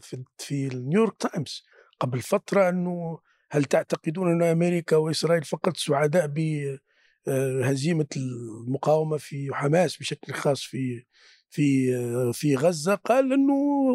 في 0.01 0.23
في 0.37 0.67
النيويورك 0.67 1.17
تايمز 1.19 1.63
قبل 1.99 2.21
فترة 2.21 2.69
أنه 2.69 3.19
هل 3.51 3.63
تعتقدون 3.63 4.31
أن 4.31 4.43
أمريكا 4.43 4.95
وإسرائيل 4.95 5.43
فقط 5.43 5.77
سعداء 5.77 6.27
بهزيمه 7.27 8.05
المقاومة 8.17 9.17
في 9.17 9.49
حماس 9.53 9.97
بشكل 9.97 10.33
خاص 10.33 10.61
في 10.61 11.05
في 11.49 11.95
آه، 11.95 12.31
في 12.31 12.55
غزة 12.55 12.95
قال 12.95 13.33
إنه 13.33 13.53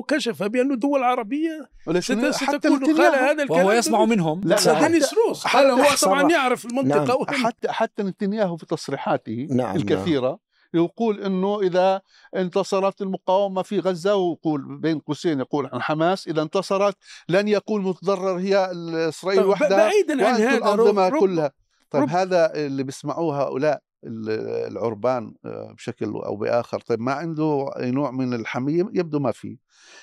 كشف 0.08 0.42
بانه 0.42 0.76
دول 0.76 1.02
عربيه 1.02 1.70
وليس- 1.86 2.04
ست- 2.12 2.44
حتى 2.44 2.58
ستكون 2.58 2.84
قال 2.96 3.14
هذا 3.14 3.42
الكلام 3.42 3.50
وهو 3.66 3.72
يسمع 3.72 4.04
منهم 4.04 4.40
لا، 4.44 4.56
لا، 4.66 4.88
دينيس 4.88 5.14
روس 5.14 5.46
قال 5.46 5.66
هو 5.70 5.82
حتى 5.82 6.00
طبعا. 6.06 6.30
يعرف 6.32 6.64
المنطقة 6.66 7.24
نعم. 7.32 7.44
حتى 7.46 7.68
حتى 7.72 8.02
نتنياهو 8.02 8.56
في 8.56 8.66
تصريحاته 8.66 9.46
نعم، 9.50 9.76
الكثيرة 9.76 10.38
يقول 10.74 11.20
إنه 11.20 11.60
إذا 11.60 12.00
انتصرت 12.36 13.02
المقاومة 13.02 13.62
في 13.62 13.78
غزة 13.80 14.14
ويقول 14.16 14.78
بين 14.78 14.98
قوسين 14.98 15.40
يقول 15.40 15.70
عن 15.72 15.82
حماس 15.82 16.28
إذا 16.28 16.42
انتصرت 16.42 16.96
لن 17.28 17.48
يكون 17.48 17.82
متضرر 17.82 18.38
هي 18.38 18.70
إسرائيل 19.08 19.44
وحدها 19.44 19.76
بعيدا 19.78 20.26
عن 20.26 20.34
هذا 20.34 20.56
الانظمه 20.56 21.08
كلها 21.20 21.52
طيب 21.90 22.02
رب- 22.02 22.08
هذا 22.08 22.54
اللي 22.54 22.82
بيسمعوه 22.82 23.42
هؤلاء 23.42 23.82
ال- 24.04 24.30
العربان 24.72 25.34
آه، 25.44 25.72
بشكل 25.76 26.06
أو 26.06 26.36
بآخر 26.36 26.80
طيب 26.80 27.00
ما 27.00 27.12
عنده 27.12 27.70
اي 27.78 27.90
نوع 27.90 28.10
من 28.10 28.34
الحمية 28.34 28.88
يبدو 28.94 29.18
ما 29.18 29.32
في 29.32 29.58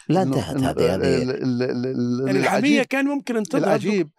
لا 0.09 0.21
انتهت 0.23 0.57
هذه 0.57 0.95
ال- 0.95 1.01
هذه 1.01 1.21
ال- 1.23 1.63
ال- 1.63 1.85
ال- 1.85 2.27
يعني 2.27 2.39
الحمية 2.39 2.83
كان 2.83 3.05
ممكن 3.05 3.37
أن 3.37 3.43
العجيب 3.55 4.09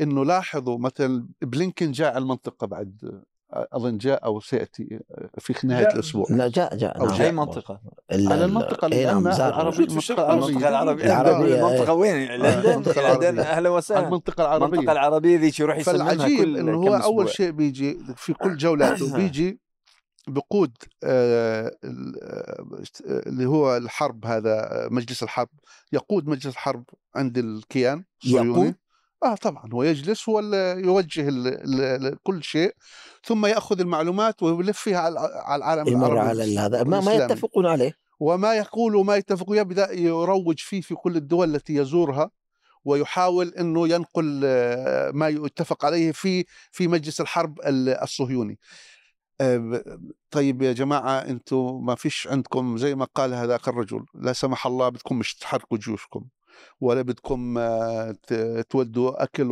إنه 0.00 0.24
لاحظوا 0.24 0.78
مثلا 0.78 1.28
بلينكن 1.42 1.92
جاء 1.92 2.08
على 2.14 2.18
المنطقة 2.22 2.66
بعد 2.66 3.22
أظن 3.52 3.98
جاء 3.98 4.24
أو 4.24 4.40
سيأتي 4.40 5.00
في 5.38 5.66
نهايه 5.66 5.82
جاء. 5.84 5.94
الأسبوع 5.94 6.26
لا 6.30 6.48
جاء 6.48 6.76
جاء 6.76 7.00
أو 7.00 7.06
نعم. 7.06 7.16
جاء. 7.16 7.26
أي 7.26 7.32
منطقة 7.32 7.80
على 8.10 8.20
ال- 8.34 8.42
المنطقة 8.42 8.88
إيه 8.92 9.06
نعم، 9.06 9.18
الآن 9.26 9.36
زار. 9.36 9.48
العربيه 9.48 9.70
موجود 9.78 9.90
في 9.92 9.98
الشرق 9.98 10.30
المنطقة. 10.30 10.68
العربية 10.68 11.04
العربية، 11.04 11.54
إيه. 11.54 11.66
المنطقة 11.68 11.92
وين 11.92 12.28
لندن 12.28 12.70
المنطقة 12.70 13.00
العربية. 13.00 13.30
لندن 13.30 13.40
أهلا 13.42 13.68
وسهلا 13.68 14.06
المنطقة 14.06 14.56
المنطقة 14.56 14.80
العربية 14.80 14.92
العربيه 14.92 15.38
ذي 15.38 15.50
شو 15.52 15.62
يروح 15.62 15.76
يسلمها 15.78 16.08
فالعجيب 16.14 16.38
كل 16.38 16.56
إنه 16.58 16.76
هو 16.76 16.94
أول. 16.96 17.28
شيء 17.28 17.50
بيجي 17.50 17.98
في 18.16 18.32
كل 18.32 18.56
جولاته 18.56 19.12
بيجي 19.16 19.60
بقود 20.28 20.72
آه، 21.04 21.76
ال- 21.84 22.14
آه، 22.22 22.64
اللي 23.28 23.46
هو 23.46 23.76
الحرب 23.76 24.26
هذا 24.26 24.54
آه، 24.54 24.88
مجلس 24.90 25.22
الحرب 25.22 25.48
يقود 25.92 26.26
مجلس 26.28 26.46
الحرب 26.46 26.84
عند 27.16 27.38
الكيان 27.38 28.04
يقود؟ 28.24 28.74
آه 29.22 29.34
طبعا 29.34 29.64
هو 29.72 29.82
يجلس 29.82 30.28
هو 30.28 30.40
يوجه 30.78 31.28
ال 31.28 31.46
ال 32.06 32.18
كل 32.22 32.42
شيء 32.42 32.74
ثم 33.24 33.46
يأخذ 33.46 33.80
المعلومات 33.80 34.42
ويلف 34.42 34.78
فيها 34.78 34.98
على 34.98 35.56
العالم 35.58 35.86
العربي 36.04 36.18
على 36.28 36.58
هذا 36.58 36.82
ما, 36.84 37.00
ما. 37.00 37.12
يتفقون 37.24 37.66
عليه 37.66 37.92
وما 38.20 38.54
يقول 38.54 38.96
وما 38.96 39.16
يتفق 39.16 39.46
يبدأ 39.50 39.92
يروج 39.92 40.58
فيه 40.58 40.80
في 40.80 40.94
كل 40.94 41.16
الدول 41.16 41.54
التي 41.54 41.74
يزورها 41.74 42.30
ويحاول 42.84 43.48
إنه 43.48 43.88
ينقل 43.88 44.40
آه، 44.44 45.10
ما 45.10 45.28
يتفق 45.28 45.84
عليه 45.84 46.12
في 46.12 46.44
في 46.72 46.88
مجلس 46.88 47.20
الحرب 47.20 47.60
ال- 47.60 47.88
الصهيوني. 47.88 48.58
آه، 49.40 49.84
طيب 50.30 50.62
يا 50.62 50.72
جماعة 50.72 51.18
أنتم 51.18 51.84
ما 51.84 51.94
فيش 51.94 52.28
عندكم 52.30 52.76
زي 52.76 52.94
ما 52.94 53.04
قال 53.14 53.34
هذاك 53.34 53.68
الرجل 53.68 54.04
لا 54.14 54.32
سمح 54.32 54.66
الله 54.66 54.88
بدكم 54.88 55.18
مش 55.18 55.34
تحركوا 55.36 55.78
جيوشكم 55.78 56.24
ولا 56.80 57.02
بدكم 57.02 57.58
آه، 57.58 58.14
تودوا 58.70 59.22
أكل 59.22 59.48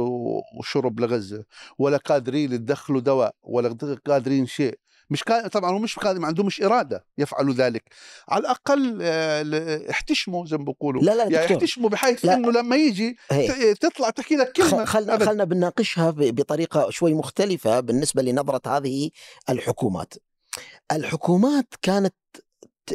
وشرب 0.59 1.01
لغزه 1.01 1.45
ولا 1.79 1.97
قادرين 1.97 2.51
تدخلوا 2.51 3.01
دواء 3.01 3.35
ولا 3.43 3.77
قادرين 4.07 4.47
شيء 4.47 4.79
مش 5.11 5.25
كا... 5.25 5.49
طبعا 5.49 5.71
هم 5.71 5.83
مش 5.83 5.99
قادرين 5.99 6.21
ما 6.23 6.27
عندهمش 6.29 6.63
إرادة 6.63 7.07
يفعلوا 7.19 7.55
ذلك 7.55 7.83
على 8.29 8.41
الأقل 8.41 8.99
آه، 9.03 9.91
احتشموا 9.91 10.47
زي 10.47 10.57
ما 10.57 10.65
بيقولوا 10.65 11.03
لا 11.03 11.15
لا 11.15 11.23
يعني 11.25 11.37
دكتور 11.37 11.57
احتشموا 11.57 11.91
بحيث 11.91 12.25
لا. 12.25 12.35
إنه 12.35 12.51
لما 12.53 12.77
يجي 12.77 13.17
هي. 13.31 13.75
تطلع 13.75 14.11
تحكي 14.11 14.37
لك 14.37 14.53
كلمة 14.53 14.85
خلنا. 14.85 15.19
خلنا 15.27 15.45
بنناقشها 15.45 16.11
ب- 16.11 16.35
بطريقة 16.35 16.91
شوي 16.91 17.15
مختلفة 17.15 17.81
بالنسبة 17.81 18.23
لنظرة 18.23 18.77
هذه 18.77 19.11
الحكومات. 19.51 20.15
الحكومات 20.93 21.75
كانت 21.83 22.15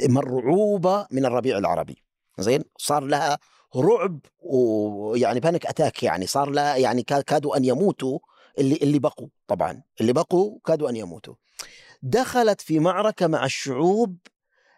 مرعوبة 0.10 1.08
من 1.12 1.26
الربيع 1.26 1.58
العربي 1.58 2.04
زين 2.40 2.64
صار 2.78 3.04
لها 3.04 3.38
رعب 3.76 4.20
ويعني 4.40 5.40
panic 5.40 5.66
attack 5.66 6.04
يعني 6.04 6.28
صار 6.28 6.50
لها 6.50 6.76
يعني 6.76 7.04
كا- 7.04 7.22
كادوا 7.22 7.58
أن 7.58 7.66
يموتوا 7.66 8.20
اللي 8.60 8.76
اللي 8.76 9.00
بقوا 9.00 9.28
طبعا 9.48 9.84
اللي 10.02 10.14
بقوا 10.14 10.60
كادوا 10.66 10.90
أن 10.90 10.96
يموتوا. 10.96 11.34
دخلت 12.02 12.62
في 12.62 12.80
معركة 12.80 13.28
مع 13.28 13.46
الشعوب 13.46 14.18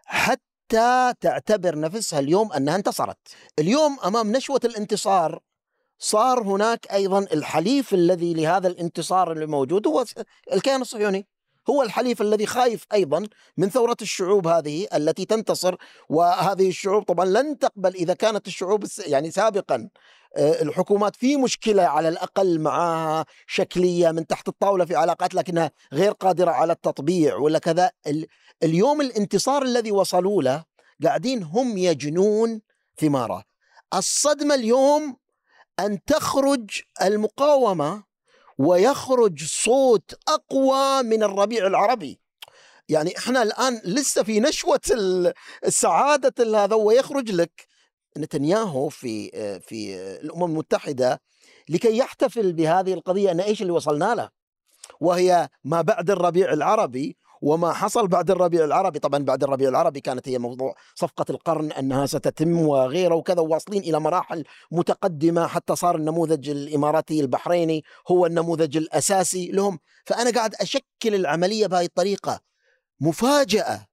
حتى 0.06 1.14
تعتبر 1.22 1.80
نفسها 1.80 2.20
اليوم 2.20 2.54
أنها 2.54 2.76
انتصرت. 2.76 3.18
اليوم 3.60 4.00
أمام 4.06 4.32
نشوة 4.32 4.60
الانتصار 4.66 5.40
صار 6.00 6.44
هناك 6.44 6.92
أيضا 6.92 7.20
الحليف 7.20 7.94
الذي 7.94 8.34
لهذا 8.34 8.68
الانتصار 8.68 9.32
اللي 9.32 9.46
موجود 9.46 9.88
هو 9.88 10.06
الكيان 10.54 10.82
الصهيوني 10.82 11.28
هو 11.70 11.84
الحليف 11.84 12.22
الذي 12.22 12.46
خايف 12.46 12.86
أيضا 12.94 13.28
من 13.58 13.70
ثورة 13.70 13.98
الشعوب 14.02 14.48
هذه 14.48 14.88
التي 14.94 15.26
تنتصر 15.26 15.76
وهذه 16.10 16.70
الشعوب 16.70 17.04
طبعا 17.04 17.26
لن 17.26 17.60
تقبل 17.60 17.94
إذا 17.96 18.14
كانت 18.14 18.48
الشعوب 18.48 18.86
يعني 19.08 19.32
سابقا 19.32 19.90
آه، 20.36 20.62
الحكومات 20.62 21.16
في 21.16 21.38
مشكلة 21.38 21.84
على 21.84 22.10
الأقل 22.10 22.60
معها 22.60 23.26
شكلية 23.48 24.12
من 24.12 24.28
تحت 24.28 24.48
الطاولة 24.48 24.86
في 24.86 24.96
علاقات 24.96 25.34
لكنها 25.36 25.72
غير 25.94 26.12
قادرة 26.12 26.52
على 26.52 26.74
التطبيع 26.74 27.36
ولا 27.36 27.60
كذا. 27.60 27.92
ال- 28.08 28.28
اليوم 28.64 29.02
الانتصار 29.02 29.62
الذي 29.64 29.92
وصلوا 29.92 30.44
له 30.44 30.64
قاعدين 31.04 31.44
هم 31.44 31.78
يجنون 31.78 32.62
ثماره. 32.98 33.44
الصدمة 33.94 34.56
اليوم 34.56 35.18
أن 35.80 36.04
تخرج 36.06 36.82
المقاومة 37.02 38.04
ويخرج 38.58 39.44
صوت 39.44 40.14
أقوى 40.28 41.04
من 41.04 41.24
الربيع 41.24 41.68
العربي. 41.68 42.20
يعني 42.90 43.18
إحنا 43.18 43.44
الآن 43.44 43.82
لسه 43.86 44.24
في 44.24 44.40
نشوة 44.40 44.82
ال- 44.92 45.34
السعادة 45.66 46.64
هذا 46.64 46.76
ويخرج 46.76 47.32
لك 47.32 47.68
نتنياهو 48.18 48.90
في 48.90 49.30
في 49.60 49.96
الأمم 50.22 50.44
المتحدة 50.44 51.22
لكي 51.70 51.98
يحتفل 51.98 52.54
بهذه 52.54 52.94
القضية. 52.94 53.32
ان 53.32 53.40
إيش 53.40 53.62
اللي 53.62 53.74
وصلنا 53.74 54.16
له؟ 54.16 54.30
وهي 55.00 55.50
ما 55.64 55.82
بعد 55.82 56.10
الربيع 56.10 56.54
العربي 56.54 57.18
وما 57.44 57.74
حصل 57.74 58.08
بعد 58.08 58.32
الربيع 58.32 58.66
العربي. 58.66 59.00
طبعا 59.00 59.24
بعد 59.24 59.44
الربيع 59.44 59.70
العربي 59.70 60.02
كانت 60.02 60.30
هي 60.30 60.38
موضوع 60.38 60.76
صفقة 60.96 61.26
القرن 61.30 61.72
أنها 61.72 62.06
ستتم 62.06 62.62
وغيره 62.62 63.16
وكذا 63.16 63.40
واصلين 63.42 63.82
إلى 63.82 64.00
مراحل 64.00 64.44
متقدمة 64.72 65.48
حتى 65.48 65.76
صار 65.76 65.96
النموذج 65.96 66.50
الإماراتي 66.50 67.20
البحريني 67.20 67.84
هو 68.08 68.26
النموذج 68.26 68.78
الأساسي 68.78 69.52
لهم. 69.52 69.80
فأنا 70.06 70.32
قاعد 70.32 70.56
أشكل 70.56 71.16
العملية 71.16 71.68
بهذه 71.68 71.86
الطريقة. 71.86 72.40
مفاجأة 73.00 73.88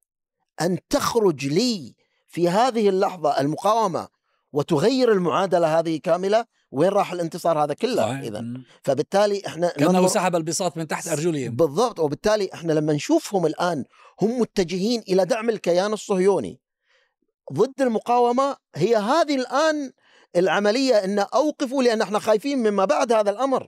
أن 0.61 0.77
تخرج 0.89 1.45
لي 1.47 1.95
في 2.27 2.49
هذه 2.49 2.89
اللحظة 2.89 3.39
المقاومة 3.39 4.07
وتغير 4.53 5.11
المعادلة 5.11 5.79
هذه 5.79 5.97
كاملة 6.03 6.45
وين 6.71 6.89
راح 6.89 7.11
الانتصار 7.11 7.63
هذا 7.63 7.73
كله 7.73 7.95
صحيح. 8.01 8.31
مم. 8.41 8.63
فبالتالي 8.83 9.41
إحنا 9.47 9.69
كأنه 9.69 9.91
ننظر- 9.91 10.07
سحب 10.07 10.35
البساط 10.35 10.77
من 10.77 10.87
تحت 10.87 11.07
أرجلهم 11.07 11.55
بالضبط 11.55 11.99
وبالتالي 11.99 12.49
إحنا 12.53 12.73
لما 12.73 12.93
نشوفهم 12.93 13.45
الآن 13.45 13.85
هم 14.21 14.39
متجهين 14.41 15.03
إلى 15.09 15.25
دعم 15.25 15.49
الكيان 15.49 15.93
الصهيوني 15.93 16.59
ضد 17.53 17.81
المقاومة 17.81 18.55
هي 18.75 18.95
هذه 18.95 19.35
الآن 19.35 19.91
العملية 20.35 20.95
إن 20.95 21.19
أوقفوا 21.19 21.83
لأن 21.83 22.01
إحنا 22.01 22.19
خايفين 22.19 22.57
مما 22.59 22.85
بعد 22.85 23.11
هذا 23.13 23.31
الأمر 23.31 23.67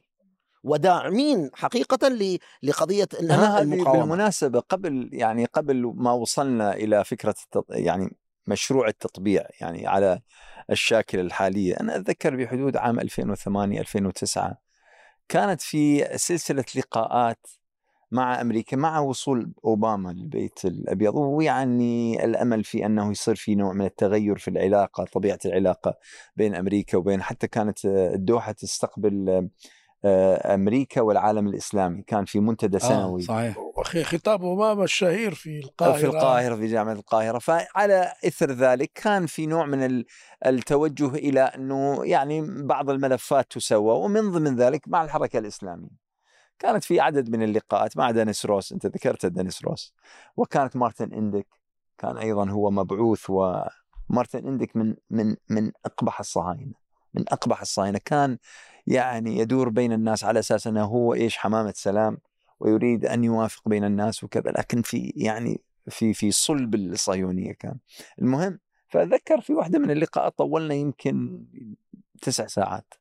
وداعمين 0.64 1.50
حقيقة 1.54 2.08
ل- 2.08 2.38
لقضية 2.64 3.08
أنا 3.20 3.36
انهاء 3.36 3.58
هذه 3.58 3.62
المقاومة 3.74 4.00
بالمناسبة 4.02 4.60
قبل 4.60 5.10
يعني 5.14 5.46
قبل 5.46 5.94
ما 5.96 6.12
وصلنا 6.12 6.74
إلى 6.74 7.04
فكرة 7.04 7.36
التط... 7.44 7.66
يعني 7.70 8.18
مشروع 8.48 8.88
التطبيع 8.88 9.46
يعني 9.62 9.88
على 9.88 10.20
الشاكلة 10.70 11.22
الحالية. 11.22 11.76
أنا 11.80 11.96
أتذكر 11.96 12.36
بحدود 12.36 12.78
عام 12.78 13.00
2008 13.00 13.80
2009 13.80 14.58
كانت 15.30 15.62
في 15.62 16.06
سلسلة 16.18 16.66
لقاءات 16.76 17.48
مع 18.12 18.42
أمريكا 18.42 18.78
مع 18.78 19.00
وصول 19.00 19.54
أوباما 19.66 20.10
للبيت 20.10 20.66
الأبيض. 20.66 21.16
ويعني 21.16 22.26
الأمل 22.26 22.64
في 22.64 22.86
أنه 22.86 23.12
يصير 23.12 23.36
في 23.36 23.56
نوع 23.56 23.74
من 23.74 23.86
التغير 23.86 24.38
في 24.38 24.48
العلاقة 24.48 25.04
طبيعة 25.04 25.40
العلاقة 25.46 25.98
بين 26.36 26.56
أمريكا 26.56 26.98
وبين 26.98 27.22
حتى 27.22 27.48
كانت 27.48 27.86
الدوحة 27.86 28.52
تستقبل 28.52 29.50
آه، 30.06 30.54
أمريكا 30.56 31.02
والعالم 31.02 31.48
الإسلامي. 31.48 32.02
كان 32.02 32.26
في 32.26 32.40
منتدى 32.40 32.78
آه 32.78 32.80
سنوي. 32.80 33.22
صحيح. 33.22 33.56
أخي 33.78 34.04
خطاب 34.04 34.44
أوباما 34.44 34.84
الشهير 34.84 35.34
في 35.34 35.60
القاهرة. 35.60 35.98
في 35.98 36.06
القاهرة 36.06 36.56
في 36.56 36.68
جامعة 36.68 36.94
القاهرة. 36.94 37.40
فعلى 37.40 38.14
إثر 38.28 38.52
ذلك 38.52 38.92
كان 38.96 39.26
في 39.26 39.46
نوع 39.46 39.66
من 39.66 39.86
ال- 39.86 40.06
التوجه 40.46 41.08
إلى 41.16 41.42
أنه 41.42 42.06
يعني 42.06 42.64
بعض 42.66 42.90
الملفات 42.90 43.52
تسوى 43.52 43.96
ومن 43.96 44.32
ضمن 44.32 44.56
ذلك 44.56 44.82
مع 44.88 45.04
الحركة 45.04 45.40
الإسلامية. 45.40 46.04
كانت 46.60 46.84
في 46.84 47.00
عدد 47.00 47.30
من 47.30 47.44
اللقاءات 47.44 47.98
مع 47.98 48.12
دينيس 48.12 48.46
روس. 48.46 48.72
أنت 48.72 48.86
ذكرت 48.86 49.26
دينيس 49.26 49.66
روس. 49.66 49.94
وكانت 50.38 50.76
مارتن 50.76 51.14
إندك 51.14 51.48
كان 51.98 52.18
أيضا 52.18 52.50
هو 52.50 52.72
مبعوث 52.72 53.30
ومارتن 53.30 54.48
إندك 54.48 54.76
من 54.76 54.96
من 55.10 55.36
من 55.50 55.72
أقبح 55.86 56.20
الصهاينة. 56.20 56.74
من 57.14 57.24
أقبح 57.32 57.62
الصهاينة. 57.62 58.00
كان 58.06 58.38
يعني 58.88 59.38
يدور 59.38 59.70
بين 59.70 59.94
الناس 59.94 60.24
على 60.24 60.40
أساس 60.40 60.68
أنه 60.68 60.84
هو 60.84 61.14
إيش 61.14 61.38
حمامة 61.38 61.74
سلام 61.76 62.18
ويريد 62.60 63.06
أن 63.06 63.24
يوافق 63.24 63.70
بين 63.70 63.84
الناس 63.84 64.24
وكذا. 64.24 64.52
لكن 64.52 64.82
في 64.82 65.14
يعني 65.16 65.62
في 65.90 66.14
في 66.14 66.32
صلب 66.32 66.76
الصهيونية 66.76 67.52
كان. 67.52 67.78
المهم 68.22 68.60
فأتذكر 68.90 69.42
في 69.42 69.54
واحدة 69.54 69.80
من 69.80 69.92
اللقاءات 69.92 70.38
طولنا 70.38 70.74
يمكن 70.74 71.46
تسع 72.22 72.48
ساعات. 72.48 72.94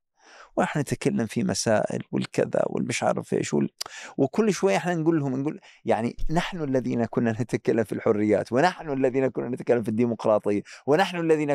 ونحن 0.56 0.78
نتكلم 0.78 1.26
في 1.26 1.44
مسائل 1.44 2.02
والكذا 2.12 2.62
والمش 2.66 3.02
عارف 3.02 3.32
إيش 3.32 3.54
وال... 3.54 3.70
وكل 4.16 4.52
شوية 4.52 4.76
إحنا 4.76 4.94
نقول 4.94 5.18
لهم 5.18 5.40
نقول 5.40 5.60
يعني 5.84 6.16
نحن 6.30 6.62
الذين 6.62 7.04
كنا 7.04 7.32
نتكلم 7.32 7.84
في 7.84 7.92
الحريات 7.92 8.52
ونحن 8.52 8.92
الذين 8.92 9.28
كنا 9.28 9.48
نتكلم 9.48 9.82
في 9.82 9.88
الديمقراطية 9.88 10.62
ونحن 10.86 11.16
الذين 11.16 11.54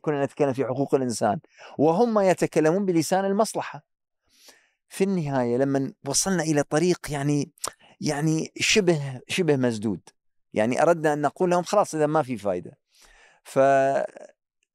كنا 0.00 0.24
نتكلم 0.24 0.52
في 0.52 0.64
حقوق 0.64 0.94
الإنسان 0.94 1.40
وهم 1.78 2.18
يتكلمون 2.18 2.86
بلسان 2.86 3.24
المصلحة. 3.24 3.84
في 4.88 5.04
النهاية 5.04 5.56
لما 5.56 5.92
وصلنا 6.08 6.42
إلى 6.42 6.62
طريق 6.62 7.10
يعني 7.10 7.52
يعني 8.00 8.52
شبه 8.56 9.20
شبه 9.28 9.56
مسدود. 9.56 10.00
يعني 10.54 10.82
أردنا 10.82 11.12
أن 11.12 11.20
نقول 11.20 11.50
لهم 11.50 11.62
خلاص 11.62 11.94
إذا 11.94 12.06
ما 12.06 12.22
في 12.22 12.36
فائده 12.36 12.78
ف 13.44 13.58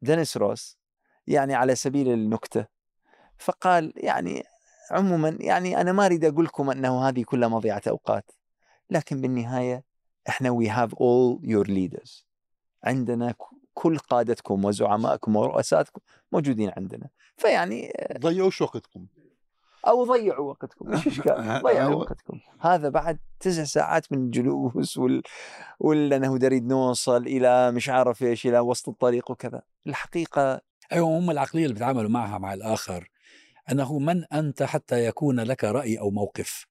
دينيس 0.02 0.38
روس 0.38 0.80
يعني 1.28 1.56
على 1.56 1.76
سبيل 1.76 2.14
النكتة 2.14 2.75
فقال 3.38 3.94
يعني 3.96 4.44
عموما 4.92 5.38
يعني 5.40 5.82
أنا 5.82 5.92
ما 5.92 6.06
أريد 6.06 6.26
أقول 6.26 6.46
لكم 6.46 6.70
أنه 6.70 7.08
هذه 7.08 7.24
كلها 7.24 7.50
مضيعة 7.50 7.82
أوقات 7.88 8.32
لكن 8.90 9.22
بالنهاية 9.22 9.84
إحنا 10.30 10.50
we 10.50 10.70
have 10.70 10.96
all 10.96 11.40
your 11.44 11.68
leaders 11.68 12.26
عندنا 12.84 13.34
كل 13.74 13.98
قادتكم 13.98 14.66
وزعمائكم 14.66 15.36
ورؤساتكم 15.36 16.02
موجودين 16.32 16.72
عندنا. 16.78 17.10
فيعني 17.38 17.94
ضيعوش 18.18 18.62
وقتكم 18.62 19.06
أو 19.88 20.04
ضيعوا 20.04 20.50
وقتكم 20.50 20.92
إيش 20.92 21.08
اشكال 21.08 21.62
ضيعوا. 21.66 21.96
وقتكم. 21.96 22.40
هذا 22.60 22.90
بعد 22.90 23.20
تسع 23.40 23.64
ساعات 23.64 24.12
من 24.12 24.18
الجلوس 24.18 24.98
وال... 24.98 25.22
ولا 25.80 26.16
أنه 26.16 26.38
نريد 26.38 26.68
نوصل 26.68 27.28
إلى 27.28 27.72
مش 27.72 27.90
عارف 27.90 28.24
إيش 28.24 28.48
إلى 28.48 28.60
وسط 28.60 28.90
الطريق 28.90 29.32
وكذا. 29.32 29.62
الحقيقة 29.88 30.62
أيوه 30.92 31.20
هم 31.20 31.32
العقلية 31.32 31.64
اللي 31.64 31.74
بيتعاملوا 31.74 32.10
معها 32.10 32.38
مع 32.38 32.54
الآخر. 32.54 33.10
أنه 33.72 34.00
من 34.00 34.24
أنت 34.24 34.64
حتى 34.64 35.06
يكون 35.06 35.40
لك 35.40 35.64
رأي 35.64 36.00
أو 36.00 36.12
موقف. 36.12 36.66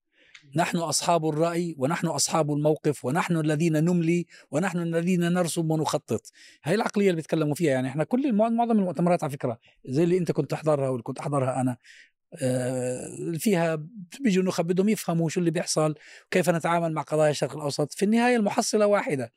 نحن 0.56 0.76
أصحاب 0.76 1.28
الرأي 1.28 1.74
ونحن 1.78 2.06
أصحاب 2.06 2.52
الموقف 2.52 3.04
ونحن 3.04 3.36
الذين 3.36 3.84
نملي 3.84 4.26
ونحن 4.50 4.78
الذين 4.78 5.32
نرسم 5.32 5.70
ونخطط. 5.70 6.30
هاي 6.64 6.74
العقلية 6.74 7.06
اللي 7.10 7.16
بيتكلموا 7.16 7.54
فيها 7.54 7.70
يعني 7.70 7.88
إحنا 7.88 8.04
كل 8.04 8.32
معظم 8.32 8.78
المؤتمرات 8.78 9.22
على 9.24 9.32
فكرة 9.32 9.58
زي 9.84 10.04
اللي 10.04 10.18
أنت 10.18 10.32
كنت 10.32 10.50
تحضرها 10.50 10.88
واللي 10.88 11.02
كنت 11.02 11.18
أحضرها 11.18 11.60
أنا 11.60 11.76
آه، 12.42 13.32
فيها 13.38 13.86
بيجوا 14.20 14.42
النخب 14.42 14.66
بدهم 14.66 14.88
يفهموا 14.88 15.28
شو 15.28 15.40
اللي 15.40 15.50
بيحصل 15.50 15.94
وكيف 16.26 16.50
نتعامل 16.50 16.92
مع 16.92 17.02
قضايا 17.02 17.30
الشرق 17.30 17.56
الأوسط. 17.56 17.92
في 17.92 18.04
النهاية 18.04 18.36
المحصلة 18.36 18.86
واحدة. 18.86 19.32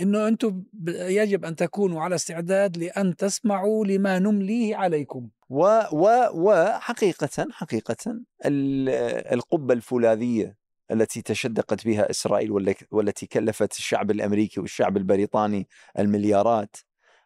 إنه 0.00 0.28
أنتم 0.28 0.62
يجب 0.88 1.44
أن 1.44 1.56
تكونوا 1.56 2.02
على 2.02 2.14
استعداد 2.14 2.76
لأن 2.76 3.16
تسمعوا 3.16 3.86
لما 3.86 4.18
نمليه 4.18 4.76
عليكم. 4.76 5.28
و 5.48 5.80
و 5.92 6.08
وحقيقه 6.34 7.46
حقيقة 7.50 7.96
ال- 8.44 8.88
القبة 9.34 9.74
الفولاذية 9.74 10.56
التي 10.90 11.22
تشدقت 11.22 11.86
بها 11.86 12.10
إسرائيل 12.10 12.74
والتي 12.90 13.26
كلفت 13.26 13.72
الشعب 13.78 14.10
الأمريكي 14.10 14.60
والشعب 14.60 14.96
البريطاني 14.96 15.68
المليارات 15.98 16.76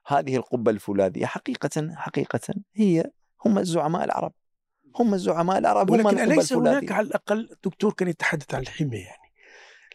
هذه 0.07 0.37
القبة 0.37 0.71
الفولاذية 0.71 1.27
حقيقة 1.27 1.95
حقيقة 1.95 2.41
هي 2.75 3.05
هم 3.45 3.59
الزعماء 3.59 4.05
العرب. 4.05 4.33
هم 4.97 5.15
الزعماء 5.15 5.59
العرب 5.59 5.91
هم 5.91 5.97
ولكن 6.07 6.19
أليس 6.33 6.53
هناك 6.53 6.93
على 6.93 7.07
الأقل 7.07 7.49
الدكتور 7.53 7.93
كان 7.93 8.09
يتحدث 8.09 8.55
عن 8.55 8.63
الحمية 8.63 9.05
يعني؟ 9.05 9.30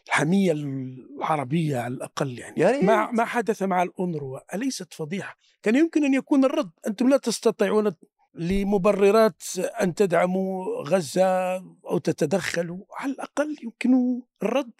الحمية 0.06 0.52
العربية 0.52 1.78
على 1.78 1.94
الأقل 1.94 2.38
يعني. 2.38 2.60
يا 2.60 2.70
ريت. 2.70 2.84
ما 2.84 3.10
ما 3.10 3.24
حدث 3.24 3.62
مع 3.62 3.82
الأونروا 3.82 4.54
أليست 4.56 4.94
فضيحة؟ 4.94 5.38
كان 5.62 5.76
يمكن 5.76 6.04
أن 6.04 6.14
يكون 6.14 6.44
الرد. 6.44 6.70
أنتم 6.86 7.08
لا 7.08 7.16
تستطيعون 7.16 7.92
لمبررات 8.34 9.42
أن 9.82 9.94
تدعموا 9.94 10.64
غزة 10.82 11.56
أو 11.86 11.98
تتدخلوا. 11.98 12.84
على 12.96 13.12
الأقل 13.12 13.56
يمكن 13.62 14.22
الرد 14.42 14.72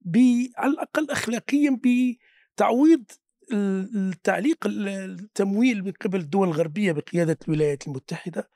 ب 0.00 0.18
على 0.56 0.72
الأقل 0.72 1.10
أخلاقيا 1.10 1.78
بتعويض 1.82 3.04
ال- 3.52 4.08
التعليق 4.12 4.66
ال- 4.66 4.88
التمويل 4.88 5.84
من 5.84 5.92
قبل 5.92 6.20
الدول 6.20 6.48
الغربية 6.48 6.92
بقيادة 6.92 7.38
الولايات 7.48 7.86
المتحدة. 7.86 8.48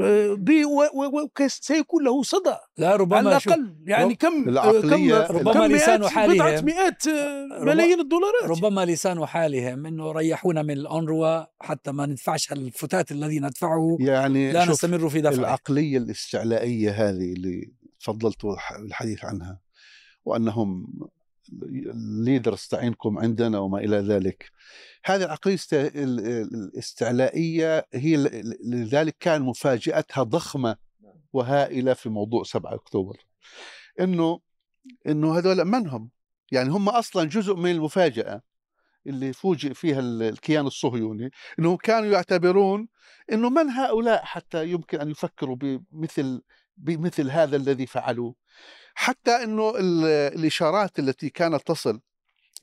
آه، 0.00 0.34
ب- 0.38 0.64
و- 0.64 1.00
و- 1.02 1.22
وكس- 1.24 1.60
سيكون 1.62 2.04
له 2.04 2.22
صدى. 2.22 2.54
لا 2.78 2.88
على 2.88 2.96
ربما 2.96 3.38
شوف 3.38 3.52
الأقل 3.52 3.76
يعني 3.86 4.04
رب- 4.04 4.12
كم 4.12 4.44
العقلية- 4.44 5.26
كم 5.28 5.36
ربما 5.36 5.52
كم 5.52 5.62
لسان 5.72 6.00
مئات 6.00 6.10
حالهم- 6.12 6.34
بضعة 6.36 6.60
مئات 6.60 7.06
آه، 7.06 7.64
ملايين 7.64 8.00
الدولارات. 8.00 8.44
ربما 8.44 8.84
لسان 8.84 9.26
حالهم 9.26 9.86
إنه 9.86 10.12
ريحونا 10.12 10.62
من 10.62 10.70
الأونروا 10.70 11.44
حتى 11.60 11.92
ما 11.92 12.06
ندفعش 12.06 12.52
الفتات 12.52 13.12
الذي 13.12 13.40
ندفعه. 13.40 13.96
يعني 14.00 14.52
لا 14.52 14.64
نستمر 14.64 15.08
في 15.08 15.20
دفعه. 15.20 15.34
العقلية 15.40 15.98
الاستعلائية 15.98 16.90
هذه 16.90 17.32
اللي 17.32 17.72
تفضلت 18.00 18.44
الحديث 18.78 19.24
عنها 19.24 19.60
وأنهم 20.24 20.86
ليدرز 22.24 22.60
تعينكم 22.70 23.18
عندنا 23.18 23.58
وما 23.58 23.78
إلى 23.78 23.96
ذلك. 23.96 24.50
هذه 25.04 25.24
العقلية 25.24 25.54
است- 25.54 25.74
ال- 25.74 25.96
ال- 25.96 26.54
الاستعلائية 26.54 27.86
هي 27.94 28.16
لذلك 28.64 29.16
كان 29.20 29.42
مفاجأتها 29.42 30.22
ضخمة 30.22 30.76
وهائلة 31.32 31.94
في 31.94 32.08
موضوع 32.08 32.42
7 32.42 32.74
أكتوبر. 32.74 33.16
إنه 34.00 34.40
إنه 35.06 35.38
هذول 35.38 35.64
من 35.64 35.88
هم؟ 35.88 36.10
يعني 36.52 36.70
هم 36.70 36.88
أصلا 36.88 37.24
جزء 37.24 37.54
من 37.54 37.70
المفاجأة 37.70 38.42
اللي 39.06 39.32
فوجئ 39.32 39.74
فيها 39.74 40.00
ال- 40.00 40.22
الكيان 40.22 40.66
الصهيوني 40.66 41.30
إنهم 41.58 41.76
كانوا 41.76 42.08
يعتبرون 42.08 42.88
إنه 43.32 43.50
من 43.50 43.70
هؤلاء 43.70 44.24
حتى 44.24 44.68
يمكن 44.68 45.00
أن 45.00 45.10
يفكروا 45.10 45.56
بمثل 45.56 46.42
بمثل 46.76 47.30
هذا 47.30 47.56
الذي 47.56 47.86
فعلوه. 47.86 48.34
حتى 48.94 49.30
إنه 49.30 49.70
ال- 49.70 50.04
الإشارات 50.38 50.98
التي 50.98 51.30
كانت 51.30 51.66
تصل 51.66 52.00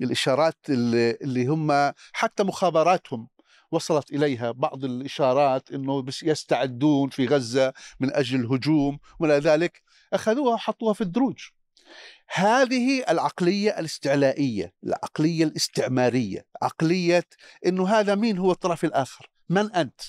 الإشارات 0.01 0.57
اللي 0.69 1.47
هم 1.47 1.93
حتى 2.13 2.43
مخابراتهم 2.43 3.27
وصلت 3.71 4.11
إليها. 4.11 4.51
بعض 4.51 4.85
الإشارات 4.85 5.71
إنه 5.71 6.05
يستعدون 6.23 7.09
في 7.09 7.25
غزة 7.27 7.73
من 7.99 8.13
أجل 8.13 8.39
الهجوم 8.39 8.99
ولا 9.19 9.39
ذلك 9.39 9.81
أخذوها 10.13 10.53
وحطوها 10.53 10.93
في 10.93 11.01
الدروج. 11.01 11.39
هذه 12.33 13.03
العقلية 13.09 13.79
الاستعلائية 13.79 14.73
العقلية 14.83 15.43
الاستعمارية 15.43 16.45
عقلية 16.61 17.25
إنه 17.65 17.87
هذا 17.87 18.15
مين 18.15 18.37
هو 18.37 18.51
الطرف 18.51 18.85
الآخر؟ 18.85 19.29
من 19.49 19.71
أنت؟ 19.75 20.01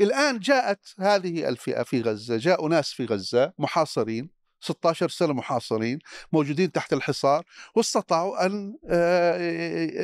الآن 0.00 0.38
جاءت 0.38 0.94
هذه 0.98 1.48
الفئة 1.48 1.82
في 1.82 2.02
غزة 2.02 2.36
جاءوا 2.36 2.68
ناس 2.68 2.90
في 2.92 3.04
غزة 3.04 3.52
محاصرين 3.58 4.30
16 4.60 5.08
سنة 5.08 5.32
محاصرين 5.32 5.98
موجودين 6.32 6.72
تحت 6.72 6.92
الحصار 6.92 7.44
واستطاعوا 7.76 8.46
أن 8.46 8.76
آه، 8.88 9.36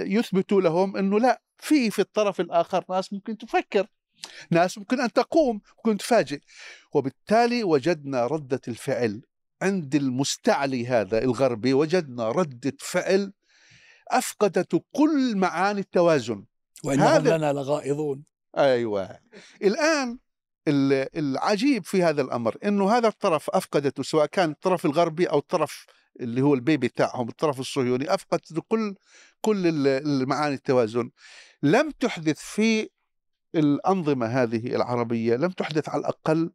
يثبتوا 0.04 0.60
لهم 0.60 0.96
إنه 0.96 1.20
لا 1.20 1.42
في 1.58 1.90
في 1.90 1.98
الطرف 1.98 2.40
الآخر 2.40 2.84
ناس 2.90 3.12
ممكن 3.12 3.38
تفكر 3.38 3.86
ناس 4.50 4.78
ممكن 4.78 5.00
أن 5.00 5.12
تقوم 5.12 5.60
ممكن 5.76 5.98
تفاجئ. 5.98 6.40
وبالتالي 6.92 7.64
وجدنا 7.64 8.26
ردة 8.26 8.60
الفعل 8.68 9.22
عند 9.62 9.94
المستعلي 9.94 10.86
هذا 10.86 11.18
الغربي 11.24 11.72
وجدنا 11.74 12.28
ردة 12.28 12.72
فعل 12.80 13.32
أفقدت 14.08 14.82
كل 14.92 15.36
معاني 15.36 15.80
التوازن. 15.80 16.44
وإنهم 16.84 17.06
هذا- 17.08 17.36
لنا 17.36 17.52
لغائظون 17.52 18.24
أيوه. 18.58 19.18
الآن 19.62 20.10
ال- 20.12 20.18
العجيب 20.68 21.84
في 21.84 22.02
هذا 22.02 22.22
الأمر 22.22 22.56
إنه 22.64 22.90
هذا 22.90 23.08
الطرف 23.08 23.50
أفقدته 23.50 24.02
سواء 24.02 24.26
كان 24.26 24.50
الطرف 24.50 24.86
الغربي 24.86 25.26
أو 25.26 25.38
الطرف 25.38 25.86
اللي 26.20 26.40
هو 26.42 26.54
البيبي 26.54 26.88
تاعهم 26.88 27.28
الطرف 27.28 27.60
الصهيوني 27.60 28.14
افقدت 28.14 28.60
كل 28.68 28.94
كل 29.40 29.66
ال- 29.66 29.86
المعاني 30.22 30.54
التوازن. 30.54 31.10
لم 31.62 31.90
تحدث 31.90 32.38
في 32.38 32.88
الأنظمة 33.54 34.26
هذه 34.26 34.66
العربية 34.76 35.36
لم 35.36 35.50
تحدث 35.50 35.88
على 35.88 36.00
الأقل 36.00 36.50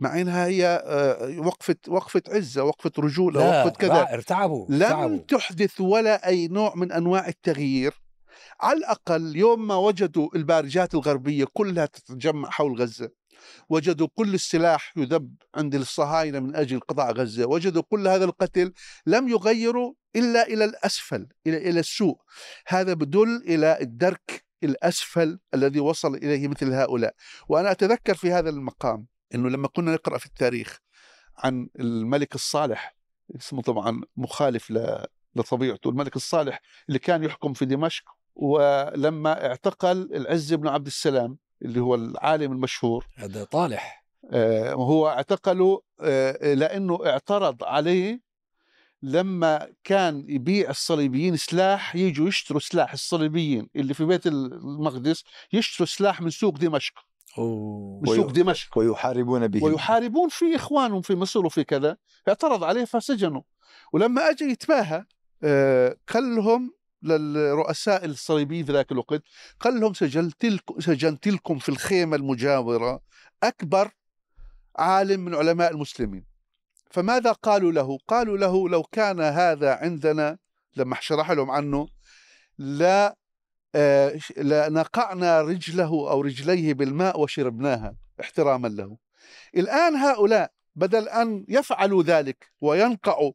مع 0.00 0.20
إنها 0.20 0.46
هي 0.46 0.82
آه، 0.86 1.38
وقفة 1.40 1.76
وقفة 1.88 2.22
عزة 2.28 2.62
وقفة 2.64 2.92
رجولة 2.98 3.40
لا 3.40 3.64
وقفة 3.64 3.70
كذا. 3.78 4.14
ارتعبوا 4.14 4.66
لم 4.68 4.82
ارتعبوا. 4.82 5.18
تحدث 5.28 5.80
ولا 5.80 6.26
أي 6.28 6.48
نوع 6.48 6.74
من 6.74 6.92
أنواع 6.92 7.28
التغيير. 7.28 7.94
على 8.60 8.78
الأقل 8.78 9.36
يوم 9.36 9.66
ما 9.66 9.76
وجدوا 9.76 10.28
البارجات 10.36 10.94
الغربية 10.94 11.46
كلها 11.52 11.86
تتجمع 11.86 12.50
حول 12.50 12.80
غزة 12.82 13.10
وجدوا 13.68 14.08
كل 14.14 14.34
السلاح 14.34 14.92
يذب 14.96 15.34
عند 15.54 15.74
الصهاينة 15.74 16.40
من 16.40 16.56
أجل 16.56 16.80
قطاع 16.80 17.10
غزة 17.10 17.46
وجدوا 17.46 17.82
كل 17.90 18.08
هذا 18.08 18.24
القتل 18.24 18.72
لم 19.06 19.28
يغيروا 19.28 19.94
إلا 20.16 20.46
إلى 20.46 20.64
الأسفل 20.64 21.26
إلى 21.46 21.56
إلى 21.56 21.80
السوء. 21.80 22.18
هذا 22.66 22.94
بدل 22.94 23.36
إلى 23.46 23.78
الدرك 23.80 24.44
الأسفل 24.62 25.38
الذي 25.54 25.80
وصل 25.80 26.14
إليه 26.14 26.48
مثل 26.48 26.72
هؤلاء. 26.72 27.14
وأنا 27.48 27.70
أتذكر 27.70 28.14
في 28.14 28.32
هذا 28.32 28.50
المقام 28.50 29.06
إنه 29.34 29.48
لما 29.48 29.68
كنا 29.68 29.92
نقرأ 29.92 30.18
في 30.18 30.26
التاريخ 30.26 30.78
عن 31.36 31.68
الملك 31.80 32.34
الصالح 32.34 32.96
اسمه 33.36 33.62
طبعا 33.62 34.00
مخالف 34.16 34.72
لطبيعته 35.36 35.90
الملك 35.90 36.16
الصالح 36.16 36.60
اللي 36.88 36.98
كان 36.98 37.24
يحكم 37.24 37.52
في 37.52 37.64
دمشق 37.64 38.04
ولما 38.34 39.46
اعتقل 39.46 40.14
العز 40.14 40.54
بن 40.54 40.68
عبد 40.68 40.86
السلام 40.86 41.38
اللي 41.62 41.80
هو 41.80 41.94
العالم 41.94 42.52
المشهور. 42.52 43.06
هذا 43.16 43.44
طالح. 43.44 44.04
آه، 44.30 44.72
هو 44.72 45.08
اعتقله 45.08 45.82
آه، 46.00 46.54
لأنه 46.54 47.06
اعترض 47.06 47.64
عليه 47.64 48.20
لما 49.02 49.68
كان 49.84 50.24
يبيع 50.28 50.70
الصليبيين 50.70 51.36
سلاح 51.36 51.96
يجوا 51.96 52.28
يشتروا 52.28 52.60
سلاح 52.60 52.92
الصليبيين 52.92 53.68
اللي 53.76 53.94
في 53.94 54.04
بيت 54.04 54.26
المقدس 54.26 55.24
يشتروا 55.52 55.86
سلاح 55.86 56.20
من 56.20 56.30
سوق 56.30 56.56
دمشق. 56.56 56.94
أوه. 57.38 58.00
من 58.00 58.16
سوق 58.16 58.30
دمشق. 58.30 58.78
ويحاربون 58.78 59.48
به 59.48 59.64
ويحاربون 59.64 60.28
في 60.28 60.56
إخوانهم 60.56 61.00
في 61.00 61.14
مصر 61.14 61.46
وفي 61.46 61.64
كذا. 61.64 61.96
اعترض 62.28 62.64
عليه 62.64 62.84
فسجنوا. 62.84 63.42
ولما 63.92 64.30
اجى 64.30 64.44
يتباهى 64.44 65.04
آه، 65.42 65.96
قال 66.08 66.36
لهم 66.36 66.74
للرؤساء 67.02 68.04
الصليبيين 68.04 68.64
في 68.64 68.72
ذاك 68.72 68.92
الوقت 68.92 69.22
قال 69.60 69.80
لهم 69.80 69.94
سجلت 69.94 70.44
لكم 70.44 70.80
سجنت 70.80 71.28
لكم 71.28 71.58
في 71.58 71.68
الخيمة 71.68 72.16
المجاورة 72.16 73.00
أكبر 73.42 73.90
عالم 74.76 75.20
من 75.20 75.34
علماء 75.34 75.70
المسلمين 75.70 76.24
فماذا 76.90 77.32
قالوا 77.32 77.72
له؟ 77.72 77.98
قالوا 78.08 78.38
له 78.38 78.68
لو 78.68 78.82
كان 78.82 79.20
هذا 79.20 79.74
عندنا 79.74 80.38
لما 80.76 80.96
شرح 81.00 81.30
لهم 81.30 81.50
عنه 81.50 81.88
لا 82.58 83.16
آه، 83.74 84.18
لنقعنا 84.36 85.42
رجله 85.42 85.88
أو 85.88 86.20
رجليه 86.20 86.74
بالماء 86.74 87.20
وشربناها 87.20 87.96
احتراما 88.20 88.68
له. 88.68 88.96
الآن 89.56 89.96
هؤلاء 89.96 90.50
بدل 90.76 91.08
أن 91.08 91.44
يفعلوا 91.48 92.02
ذلك 92.02 92.52
وينقعوا 92.60 93.32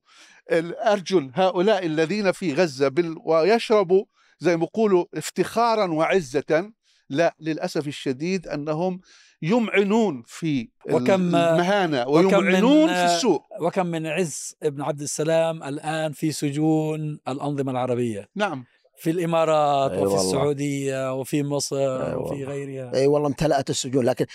الارجل 0.52 1.32
هؤلاء 1.34 1.86
الذين 1.86 2.32
في 2.32 2.54
غزة 2.54 2.88
بال 2.88 3.16
ويشربوا 3.26 4.06
زي 4.40 4.58
ما 4.58 4.64
يقولوا 4.64 5.06
افتخارا 5.14 5.92
وعزة. 5.94 6.72
لا 7.10 7.36
للأسف 7.40 7.88
الشديد 7.88 8.48
أنهم 8.48 9.02
يمعنون 9.42 10.24
في 10.28 10.70
وكم- 10.90 11.36
المهانة 11.36 12.08
وكم 12.08 12.38
ويمعنون 12.46 12.88
من- 12.88 12.94
في 12.94 13.06
السوء 13.06 13.42
وكم 13.62 13.86
من 13.86 14.08
عز 14.08 14.56
ابن 14.64 14.82
عبد 14.82 15.02
السلام 15.02 15.64
الآن 15.64 16.12
في 16.12 16.32
سجون 16.32 17.20
الأنظمة 17.28 17.72
العربية. 17.72 18.30
نعم. 18.36 18.66
في 19.04 19.10
الإمارات 19.10 19.92
أي 19.92 19.98
وفي 19.98 20.06
والله. 20.14 20.26
السعودية 20.28 21.14
وفي 21.14 21.44
مصر 21.44 21.76
أي 21.78 22.16
وفي. 22.16 22.46
غيرها 22.46 22.96
أي 22.96 23.08
والله 23.08 23.28
امتلأت 23.28 23.70
السجون 23.70 24.06
لكن 24.06 24.26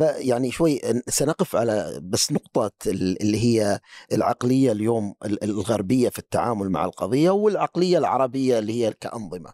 يعني 0.00 0.50
شوي 0.50 0.80
سنقف 1.08 1.56
على 1.56 2.00
بس 2.02 2.32
نقطة 2.32 2.72
ال- 2.86 3.22
اللي 3.22 3.38
هي 3.44 3.80
العقلية 4.12 4.72
اليوم 4.72 5.14
ال- 5.24 5.44
الغربية 5.44 6.08
في 6.08 6.18
التعامل 6.18 6.70
مع 6.70 6.84
القضية 6.84 7.30
والعقلية 7.30 7.98
العربية 7.98 8.58
اللي 8.58 8.84
هي 8.84 8.92
كأنظمة 9.00 9.52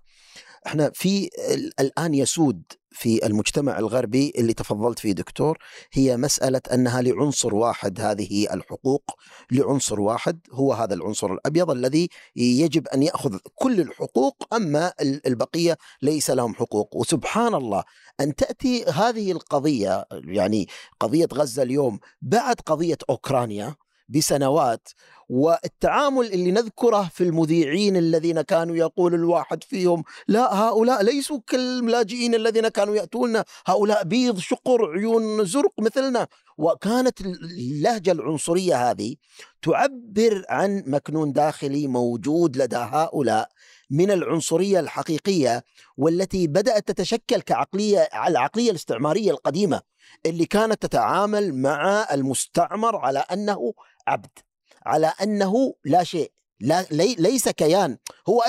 إحنا 0.66 0.90
في 0.94 1.30
ال- 1.54 1.80
الآن 1.80 2.14
يسود 2.14 2.62
في 2.92 3.26
المجتمع 3.26 3.78
الغربي 3.78 4.32
اللي 4.38 4.54
تفضلت 4.54 4.98
فيه 4.98 5.12
دكتور 5.12 5.58
هي 5.92 6.16
مسألة 6.16 6.60
أنها 6.72 7.02
لعنصر 7.02 7.54
واحد 7.54 8.00
هذه 8.00 8.54
الحقوق 8.54 9.10
لعنصر 9.50 10.00
واحد 10.00 10.40
هو 10.52 10.72
هذا 10.72 10.94
العنصر 10.94 11.32
الأبيض 11.32 11.70
الذي 11.70 12.08
يجب 12.36 12.88
أن 12.88 13.02
يأخذ 13.02 13.38
كل 13.54 13.80
الحقوق 13.80 14.54
أما 14.54 14.92
ال- 15.00 15.26
البقية 15.26 15.78
ليس 16.02 16.30
لهم 16.30 16.54
حقوق. 16.54 16.96
وسبحان 16.96 17.54
الله 17.54 17.84
أن 18.20 18.34
تأتي 18.34 18.84
هذه 18.84 19.32
القضية 19.32 20.04
يعني 20.12 20.68
قضية 21.00 21.28
غزة 21.34 21.62
اليوم 21.62 21.98
بعد 22.22 22.56
قضية 22.66 22.98
أوكرانيا 23.10 23.74
بسنوات 24.10 24.88
والتعامل 25.28 26.26
اللي 26.26 26.50
نذكره 26.50 27.10
في 27.14 27.24
المذيعين 27.24 27.96
الذين 27.96 28.40
كانوا 28.40 28.76
يقول 28.76 29.14
الواحد 29.14 29.64
فيهم 29.64 30.04
لا 30.28 30.54
هؤلاء 30.54 31.02
ليسوا 31.02 31.38
كاللاجئين 31.46 32.34
الذين 32.34 32.68
كانوا 32.68 32.96
يأتون 32.96 33.42
هؤلاء 33.66 34.04
بيض 34.04 34.38
شقر 34.38 34.90
عيون 34.92 35.44
زرق 35.44 35.72
مثلنا. 35.80 36.26
وكانت 36.58 37.20
اللهجة 37.20 38.12
العنصرية 38.12 38.90
هذه 38.90 39.14
تعبر 39.62 40.44
عن 40.48 40.82
مكنون 40.86 41.32
داخلي 41.32 41.86
موجود 41.86 42.56
لدى 42.56 42.76
هؤلاء 42.76 43.48
من 43.90 44.10
العنصرية 44.10 44.80
الحقيقية 44.80 45.64
والتي 45.96 46.46
بدأت 46.46 46.88
تتشكل 46.88 47.40
كعقلية 47.40 48.08
العقلية 48.26 48.70
الاستعمارية 48.70 49.30
القديمة 49.30 49.80
اللي 50.26 50.46
كانت 50.46 50.82
تتعامل 50.82 51.54
مع 51.54 52.06
المستعمر 52.12 52.96
على 52.96 53.18
أنه 53.18 53.72
عبد 54.10 54.38
على 54.86 55.12
أنه 55.22 55.74
لا 55.84 56.04
شيء 56.04 56.32
لا 56.60 56.86
لي 56.90 57.14
ليس 57.14 57.48
كيان. 57.48 57.98
هو 58.28 58.42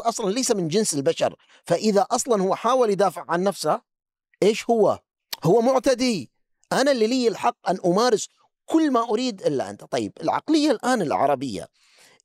أصلا 0.00 0.30
ليس 0.30 0.50
من 0.50 0.68
جنس 0.68 0.94
البشر. 0.94 1.36
فإذا 1.64 2.06
أصلا 2.10 2.42
هو 2.42 2.54
حاول 2.54 2.90
يدافع 2.90 3.24
عن 3.28 3.42
نفسه 3.42 3.80
إيش 4.42 4.70
هو؟ 4.70 5.00
هو 5.44 5.60
معتدي. 5.60 6.30
أنا 6.72 6.90
اللي 6.90 7.06
لي 7.06 7.28
الحق 7.28 7.70
أن 7.70 7.78
أمارس 7.84 8.28
كل 8.66 8.90
ما 8.90 9.10
أريد 9.10 9.42
إلا 9.42 9.70
أنت. 9.70 9.84
طيب 9.84 10.12
العقلية 10.22 10.70
الآن 10.70 11.02
العربية 11.02 11.68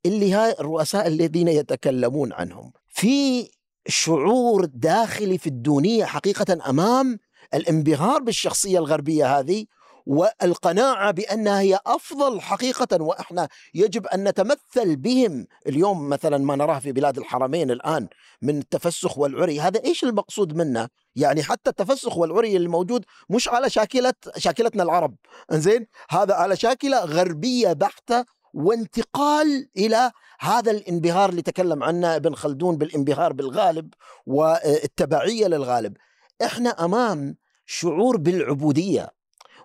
اللي 0.06 0.32
هاي 0.32 0.52
الرؤساء 0.52 1.06
الذين 1.06 1.48
يتكلمون 1.48 2.32
عنهم 2.32 2.72
في 2.88 3.50
شعور 3.88 4.64
داخلي 4.64 5.38
في 5.38 5.46
الدونية 5.46 6.04
حقيقة 6.04 6.70
أمام 6.70 7.18
الانبهار 7.54 8.22
بالشخصية 8.22 8.78
الغربية 8.78 9.38
هذه؟ 9.38 9.66
والقناعة 10.06 11.10
بأنها 11.10 11.60
هي 11.60 11.78
أفضل 11.86 12.40
حقيقة 12.40 13.02
وإحنا 13.02 13.48
يجب 13.74 14.06
أن 14.06 14.28
نتمثل 14.28 14.96
بهم. 14.96 15.46
اليوم 15.66 16.08
مثلا 16.08 16.38
ما 16.38 16.56
نراه 16.56 16.78
في 16.78 16.92
بلاد 16.92 17.18
الحرمين 17.18 17.70
الآن 17.70 18.08
من 18.42 18.58
التفسخ 18.58 19.18
والعري 19.18 19.60
هذا 19.60 19.84
إيش 19.84 20.04
المقصود 20.04 20.56
منه؟ 20.56 20.88
يعني 21.16 21.42
حتى 21.42 21.70
التفسخ 21.70 22.16
والعري 22.16 22.56
الموجود 22.56 23.04
مش 23.30 23.48
على 23.48 23.70
شاكلة 23.70 24.14
شاكلتنا 24.36 24.82
العرب. 24.82 25.16
إنزين؟ 25.52 25.86
هذا 26.10 26.34
على 26.34 26.56
شاكلة 26.56 27.04
غربية 27.04 27.72
بحتة 27.72 28.24
وانتقال 28.54 29.68
إلى 29.76 30.10
هذا 30.40 30.70
الانبهار 30.70 31.30
اللي 31.30 31.42
تكلم 31.42 31.82
عنه 31.82 32.16
ابن 32.16 32.34
خلدون 32.34 32.78
بالانبهار 32.78 33.32
بالغالب 33.32 33.94
والتبعية 34.26 35.46
للغالب. 35.46 35.96
إحنا 36.42 36.84
أمام 36.84 37.36
شعور 37.66 38.16
بالعبودية. 38.16 39.10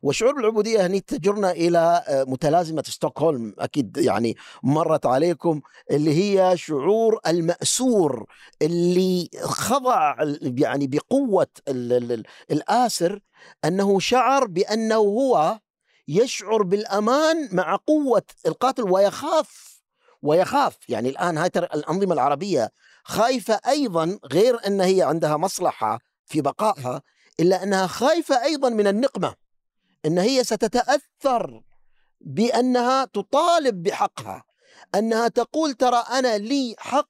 وشعور 0.01 0.33
بالعبودية 0.33 0.85
هني 0.85 0.99
تجرنا 0.99 1.51
إلى 1.51 2.03
متلازمة 2.27 2.83
ستوكهولم. 2.85 3.55
أكيد 3.59 3.97
يعني 3.97 4.35
مرت 4.63 5.05
عليكم 5.05 5.61
اللي 5.91 6.13
هي 6.13 6.57
شعور 6.57 7.19
المأسور 7.27 8.25
اللي 8.61 9.29
خضع 9.41 10.15
يعني 10.41 10.87
بقوة 10.87 11.47
ال- 11.67 11.93
ال- 11.93 12.11
ال- 12.11 12.25
الآسر 12.51 13.19
أنه 13.65 13.99
شعر 13.99 14.45
بأنه 14.45 14.95
هو 14.95 15.59
يشعر 16.07 16.63
بالأمان 16.63 17.49
مع 17.51 17.75
قوة 17.75 18.23
القاتل 18.45 18.83
ويخاف 18.83 19.79
ويخاف. 20.21 20.77
يعني 20.89 21.09
الآن 21.09 21.37
هاي 21.37 21.49
الأنظمة 21.55 22.13
العربية 22.13 22.71
خايفة 23.03 23.59
أيضا 23.67 24.19
غير 24.31 24.67
أن 24.67 24.81
هي 24.81 25.01
عندها 25.01 25.37
مصلحة 25.37 25.99
في 26.25 26.41
بقائها 26.41 27.01
إلا 27.39 27.63
أنها 27.63 27.87
خايفة 27.87 28.43
أيضا 28.43 28.69
من 28.69 28.87
النقمة. 28.87 29.48
إن 30.05 30.17
هي 30.17 30.43
ستتأثر 30.43 31.61
بأنها 32.21 33.05
تطالب 33.05 33.83
بحقها. 33.83 34.43
أنها 34.95 35.27
تقول 35.27 35.73
ترى 35.73 36.03
أنا 36.11 36.37
لي 36.37 36.75
حق 36.77 37.09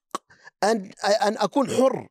أن 0.63 0.91
أن 1.21 1.37
أكون 1.37 1.69
حر. 1.69 2.07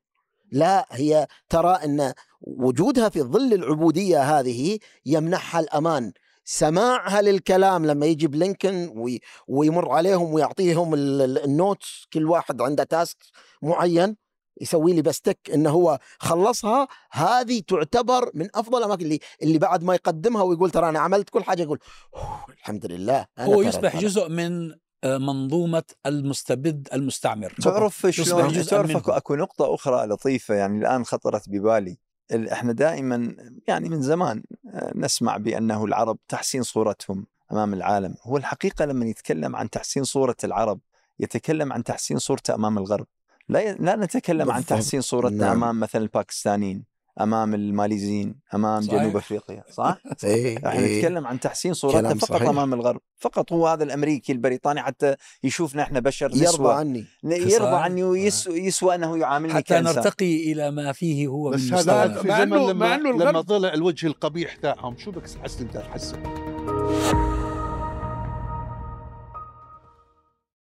لا 0.52 0.86
هي 0.90 1.26
ترى 1.48 1.72
إن 1.84 2.12
وجودها 2.40 3.08
في 3.08 3.22
ظل 3.22 3.52
العبودية 3.54 4.38
هذه 4.38 4.78
يمنحها 5.06 5.60
الأمان. 5.60 6.12
سماعها 6.44 7.22
للكلام 7.22 7.86
لما 7.86 8.06
يجي 8.06 8.26
بلينكن 8.26 8.92
وي- 8.96 9.20
ويمر 9.48 9.90
عليهم 9.92 10.32
ويعطيهم 10.34 10.94
ال- 10.94 11.22
ال- 11.22 11.44
ال 11.44 11.54
notes 11.54 12.04
كل 12.12 12.26
واحد 12.26 12.62
عنده 12.62 12.84
task 12.85 13.16
معين. 13.62 14.16
يسوي 14.61 14.92
لي 14.92 15.03
بستك 15.03 15.38
انه 15.55 15.71
هو 15.71 15.99
خلصها 16.18 16.88
هذه 17.11 17.62
تعتبر 17.68 18.31
من 18.35 18.49
أفضل 18.55 18.79
الأماكن 18.79 19.05
اللي 19.05 19.18
اللي 19.42 19.59
بعد 19.59 19.85
ما 19.85 19.94
يقدمها 19.94 20.42
ويقول 20.42 20.71
ترى 20.71 20.88
أنا 20.88 20.99
عملت 20.99 21.31
كل 21.31 21.44
حاجة 21.44 21.62
يقول 21.62 21.79
"أوه، 22.14 22.44
الحمد 22.49 22.87
لله 22.87 23.27
أنا 23.38 23.47
هو 23.47 23.62
يصبح 23.62 23.92
ترى." 23.92 24.01
جزء 24.03 24.29
من 24.29 24.75
آه، 25.05 25.18
منظومة 25.18 25.83
المستبد 26.07 26.88
المستعمر. 26.92 27.55
تعرف 27.62 28.05
يصبح 28.05 28.25
شلون؟ 28.27 28.49
جزءاً 28.49 28.71
تعرف. 28.71 28.97
أكو, 28.97 29.11
أكو 29.12 29.35
نقطة 29.35 29.75
أخرى 29.75 30.07
لطيفة 30.07 30.55
يعني 30.55 30.79
الآن 30.79 31.05
خطرت 31.05 31.49
ببالي. 31.49 31.99
ال- 32.33 32.49
إحنا 32.49 32.73
دائما 32.73 33.37
يعني 33.68 33.88
من 33.88 34.03
زمان 34.03 34.42
آه، 34.75 34.92
نسمع 34.94 35.37
بأنه 35.37 35.85
العرب 35.85 36.18
تحسين 36.29 36.62
صورتهم 36.62 37.27
أمام 37.53 37.75
العالم. 37.75 38.14
هو 38.23 38.37
الحقيقة 38.37 38.85
لما 38.85 39.07
يتكلم 39.07 39.57
عن 39.57 39.71
تحسين 39.71 40.05
صورة 40.05 40.37
العرب 40.44 40.81
يتكلم 41.21 41.73
عن 41.73 41.85
تحسين 41.85 42.18
صورته 42.18 42.55
أمام 42.55 42.79
الغرب. 42.79 43.07
لا. 43.48 43.72
لا 43.74 43.96
نتكلم 43.96 44.50
عن. 44.50 44.64
تحسين 44.64 45.00
صورتنا 45.00 45.37
نعم. 45.46 45.56
أمام 45.62 45.80
مثلا 45.80 46.02
الباكستانيين 46.02 46.84
أمام 47.20 47.54
الماليزيين 47.54 48.34
أمام 48.54 48.82
صحيح. 48.82 49.00
جنوب 49.02 49.16
أفريقيا 49.16 49.64
صح؟ 49.72 49.98
إيه 50.24 50.56
إحنا 50.58 50.72
إيه. 50.72 50.98
نتكلم 50.98 51.26
عن 51.26 51.40
تحسين 51.40 51.74
صورتنا 51.74 52.14
فقط 52.14 52.32
صحيح. 52.32 52.48
أمام 52.48 52.74
الغرب 52.74 53.00
فقط 53.18 53.52
هو 53.52 53.66
هذا 53.66 53.84
الأمريكي 53.84 54.32
البريطاني 54.32 54.82
حتى 54.82 55.14
يشوفنا 55.44 55.82
إحنا 55.82 56.00
بشر 56.00 56.26
يرضى 56.26 56.44
نسوة 56.44 56.74
عني 56.74 57.04
يرضى. 57.24 57.76
عني 57.76 58.04
ويسوى 58.04 58.58
يسوى 58.58 58.94
أنه 58.94 59.18
يعاملني 59.18 59.54
حتى 59.54 59.62
كانسان 59.62 59.94
نرتقي 59.96 60.52
إلى 60.52 60.70
ما 60.70 60.92
فيه 60.92 61.26
هو 61.26 61.50
بس 61.50 61.61
من 61.61 61.74
هذا 61.74 62.06
مع 62.22 62.38
زمن 62.44 62.58
إنه- 62.58 62.68
لما 62.70 62.96
لما 62.96 63.11
الغرب- 63.11 63.40
طلع 63.40 63.74
الوجه 63.74 64.06
القبيح 64.06 64.56
تاعهم 64.56 64.96
شو 64.98 65.11
بك 65.11 65.22
حسن 65.42 65.64
أنت 65.66 65.76
حسن 65.78 66.22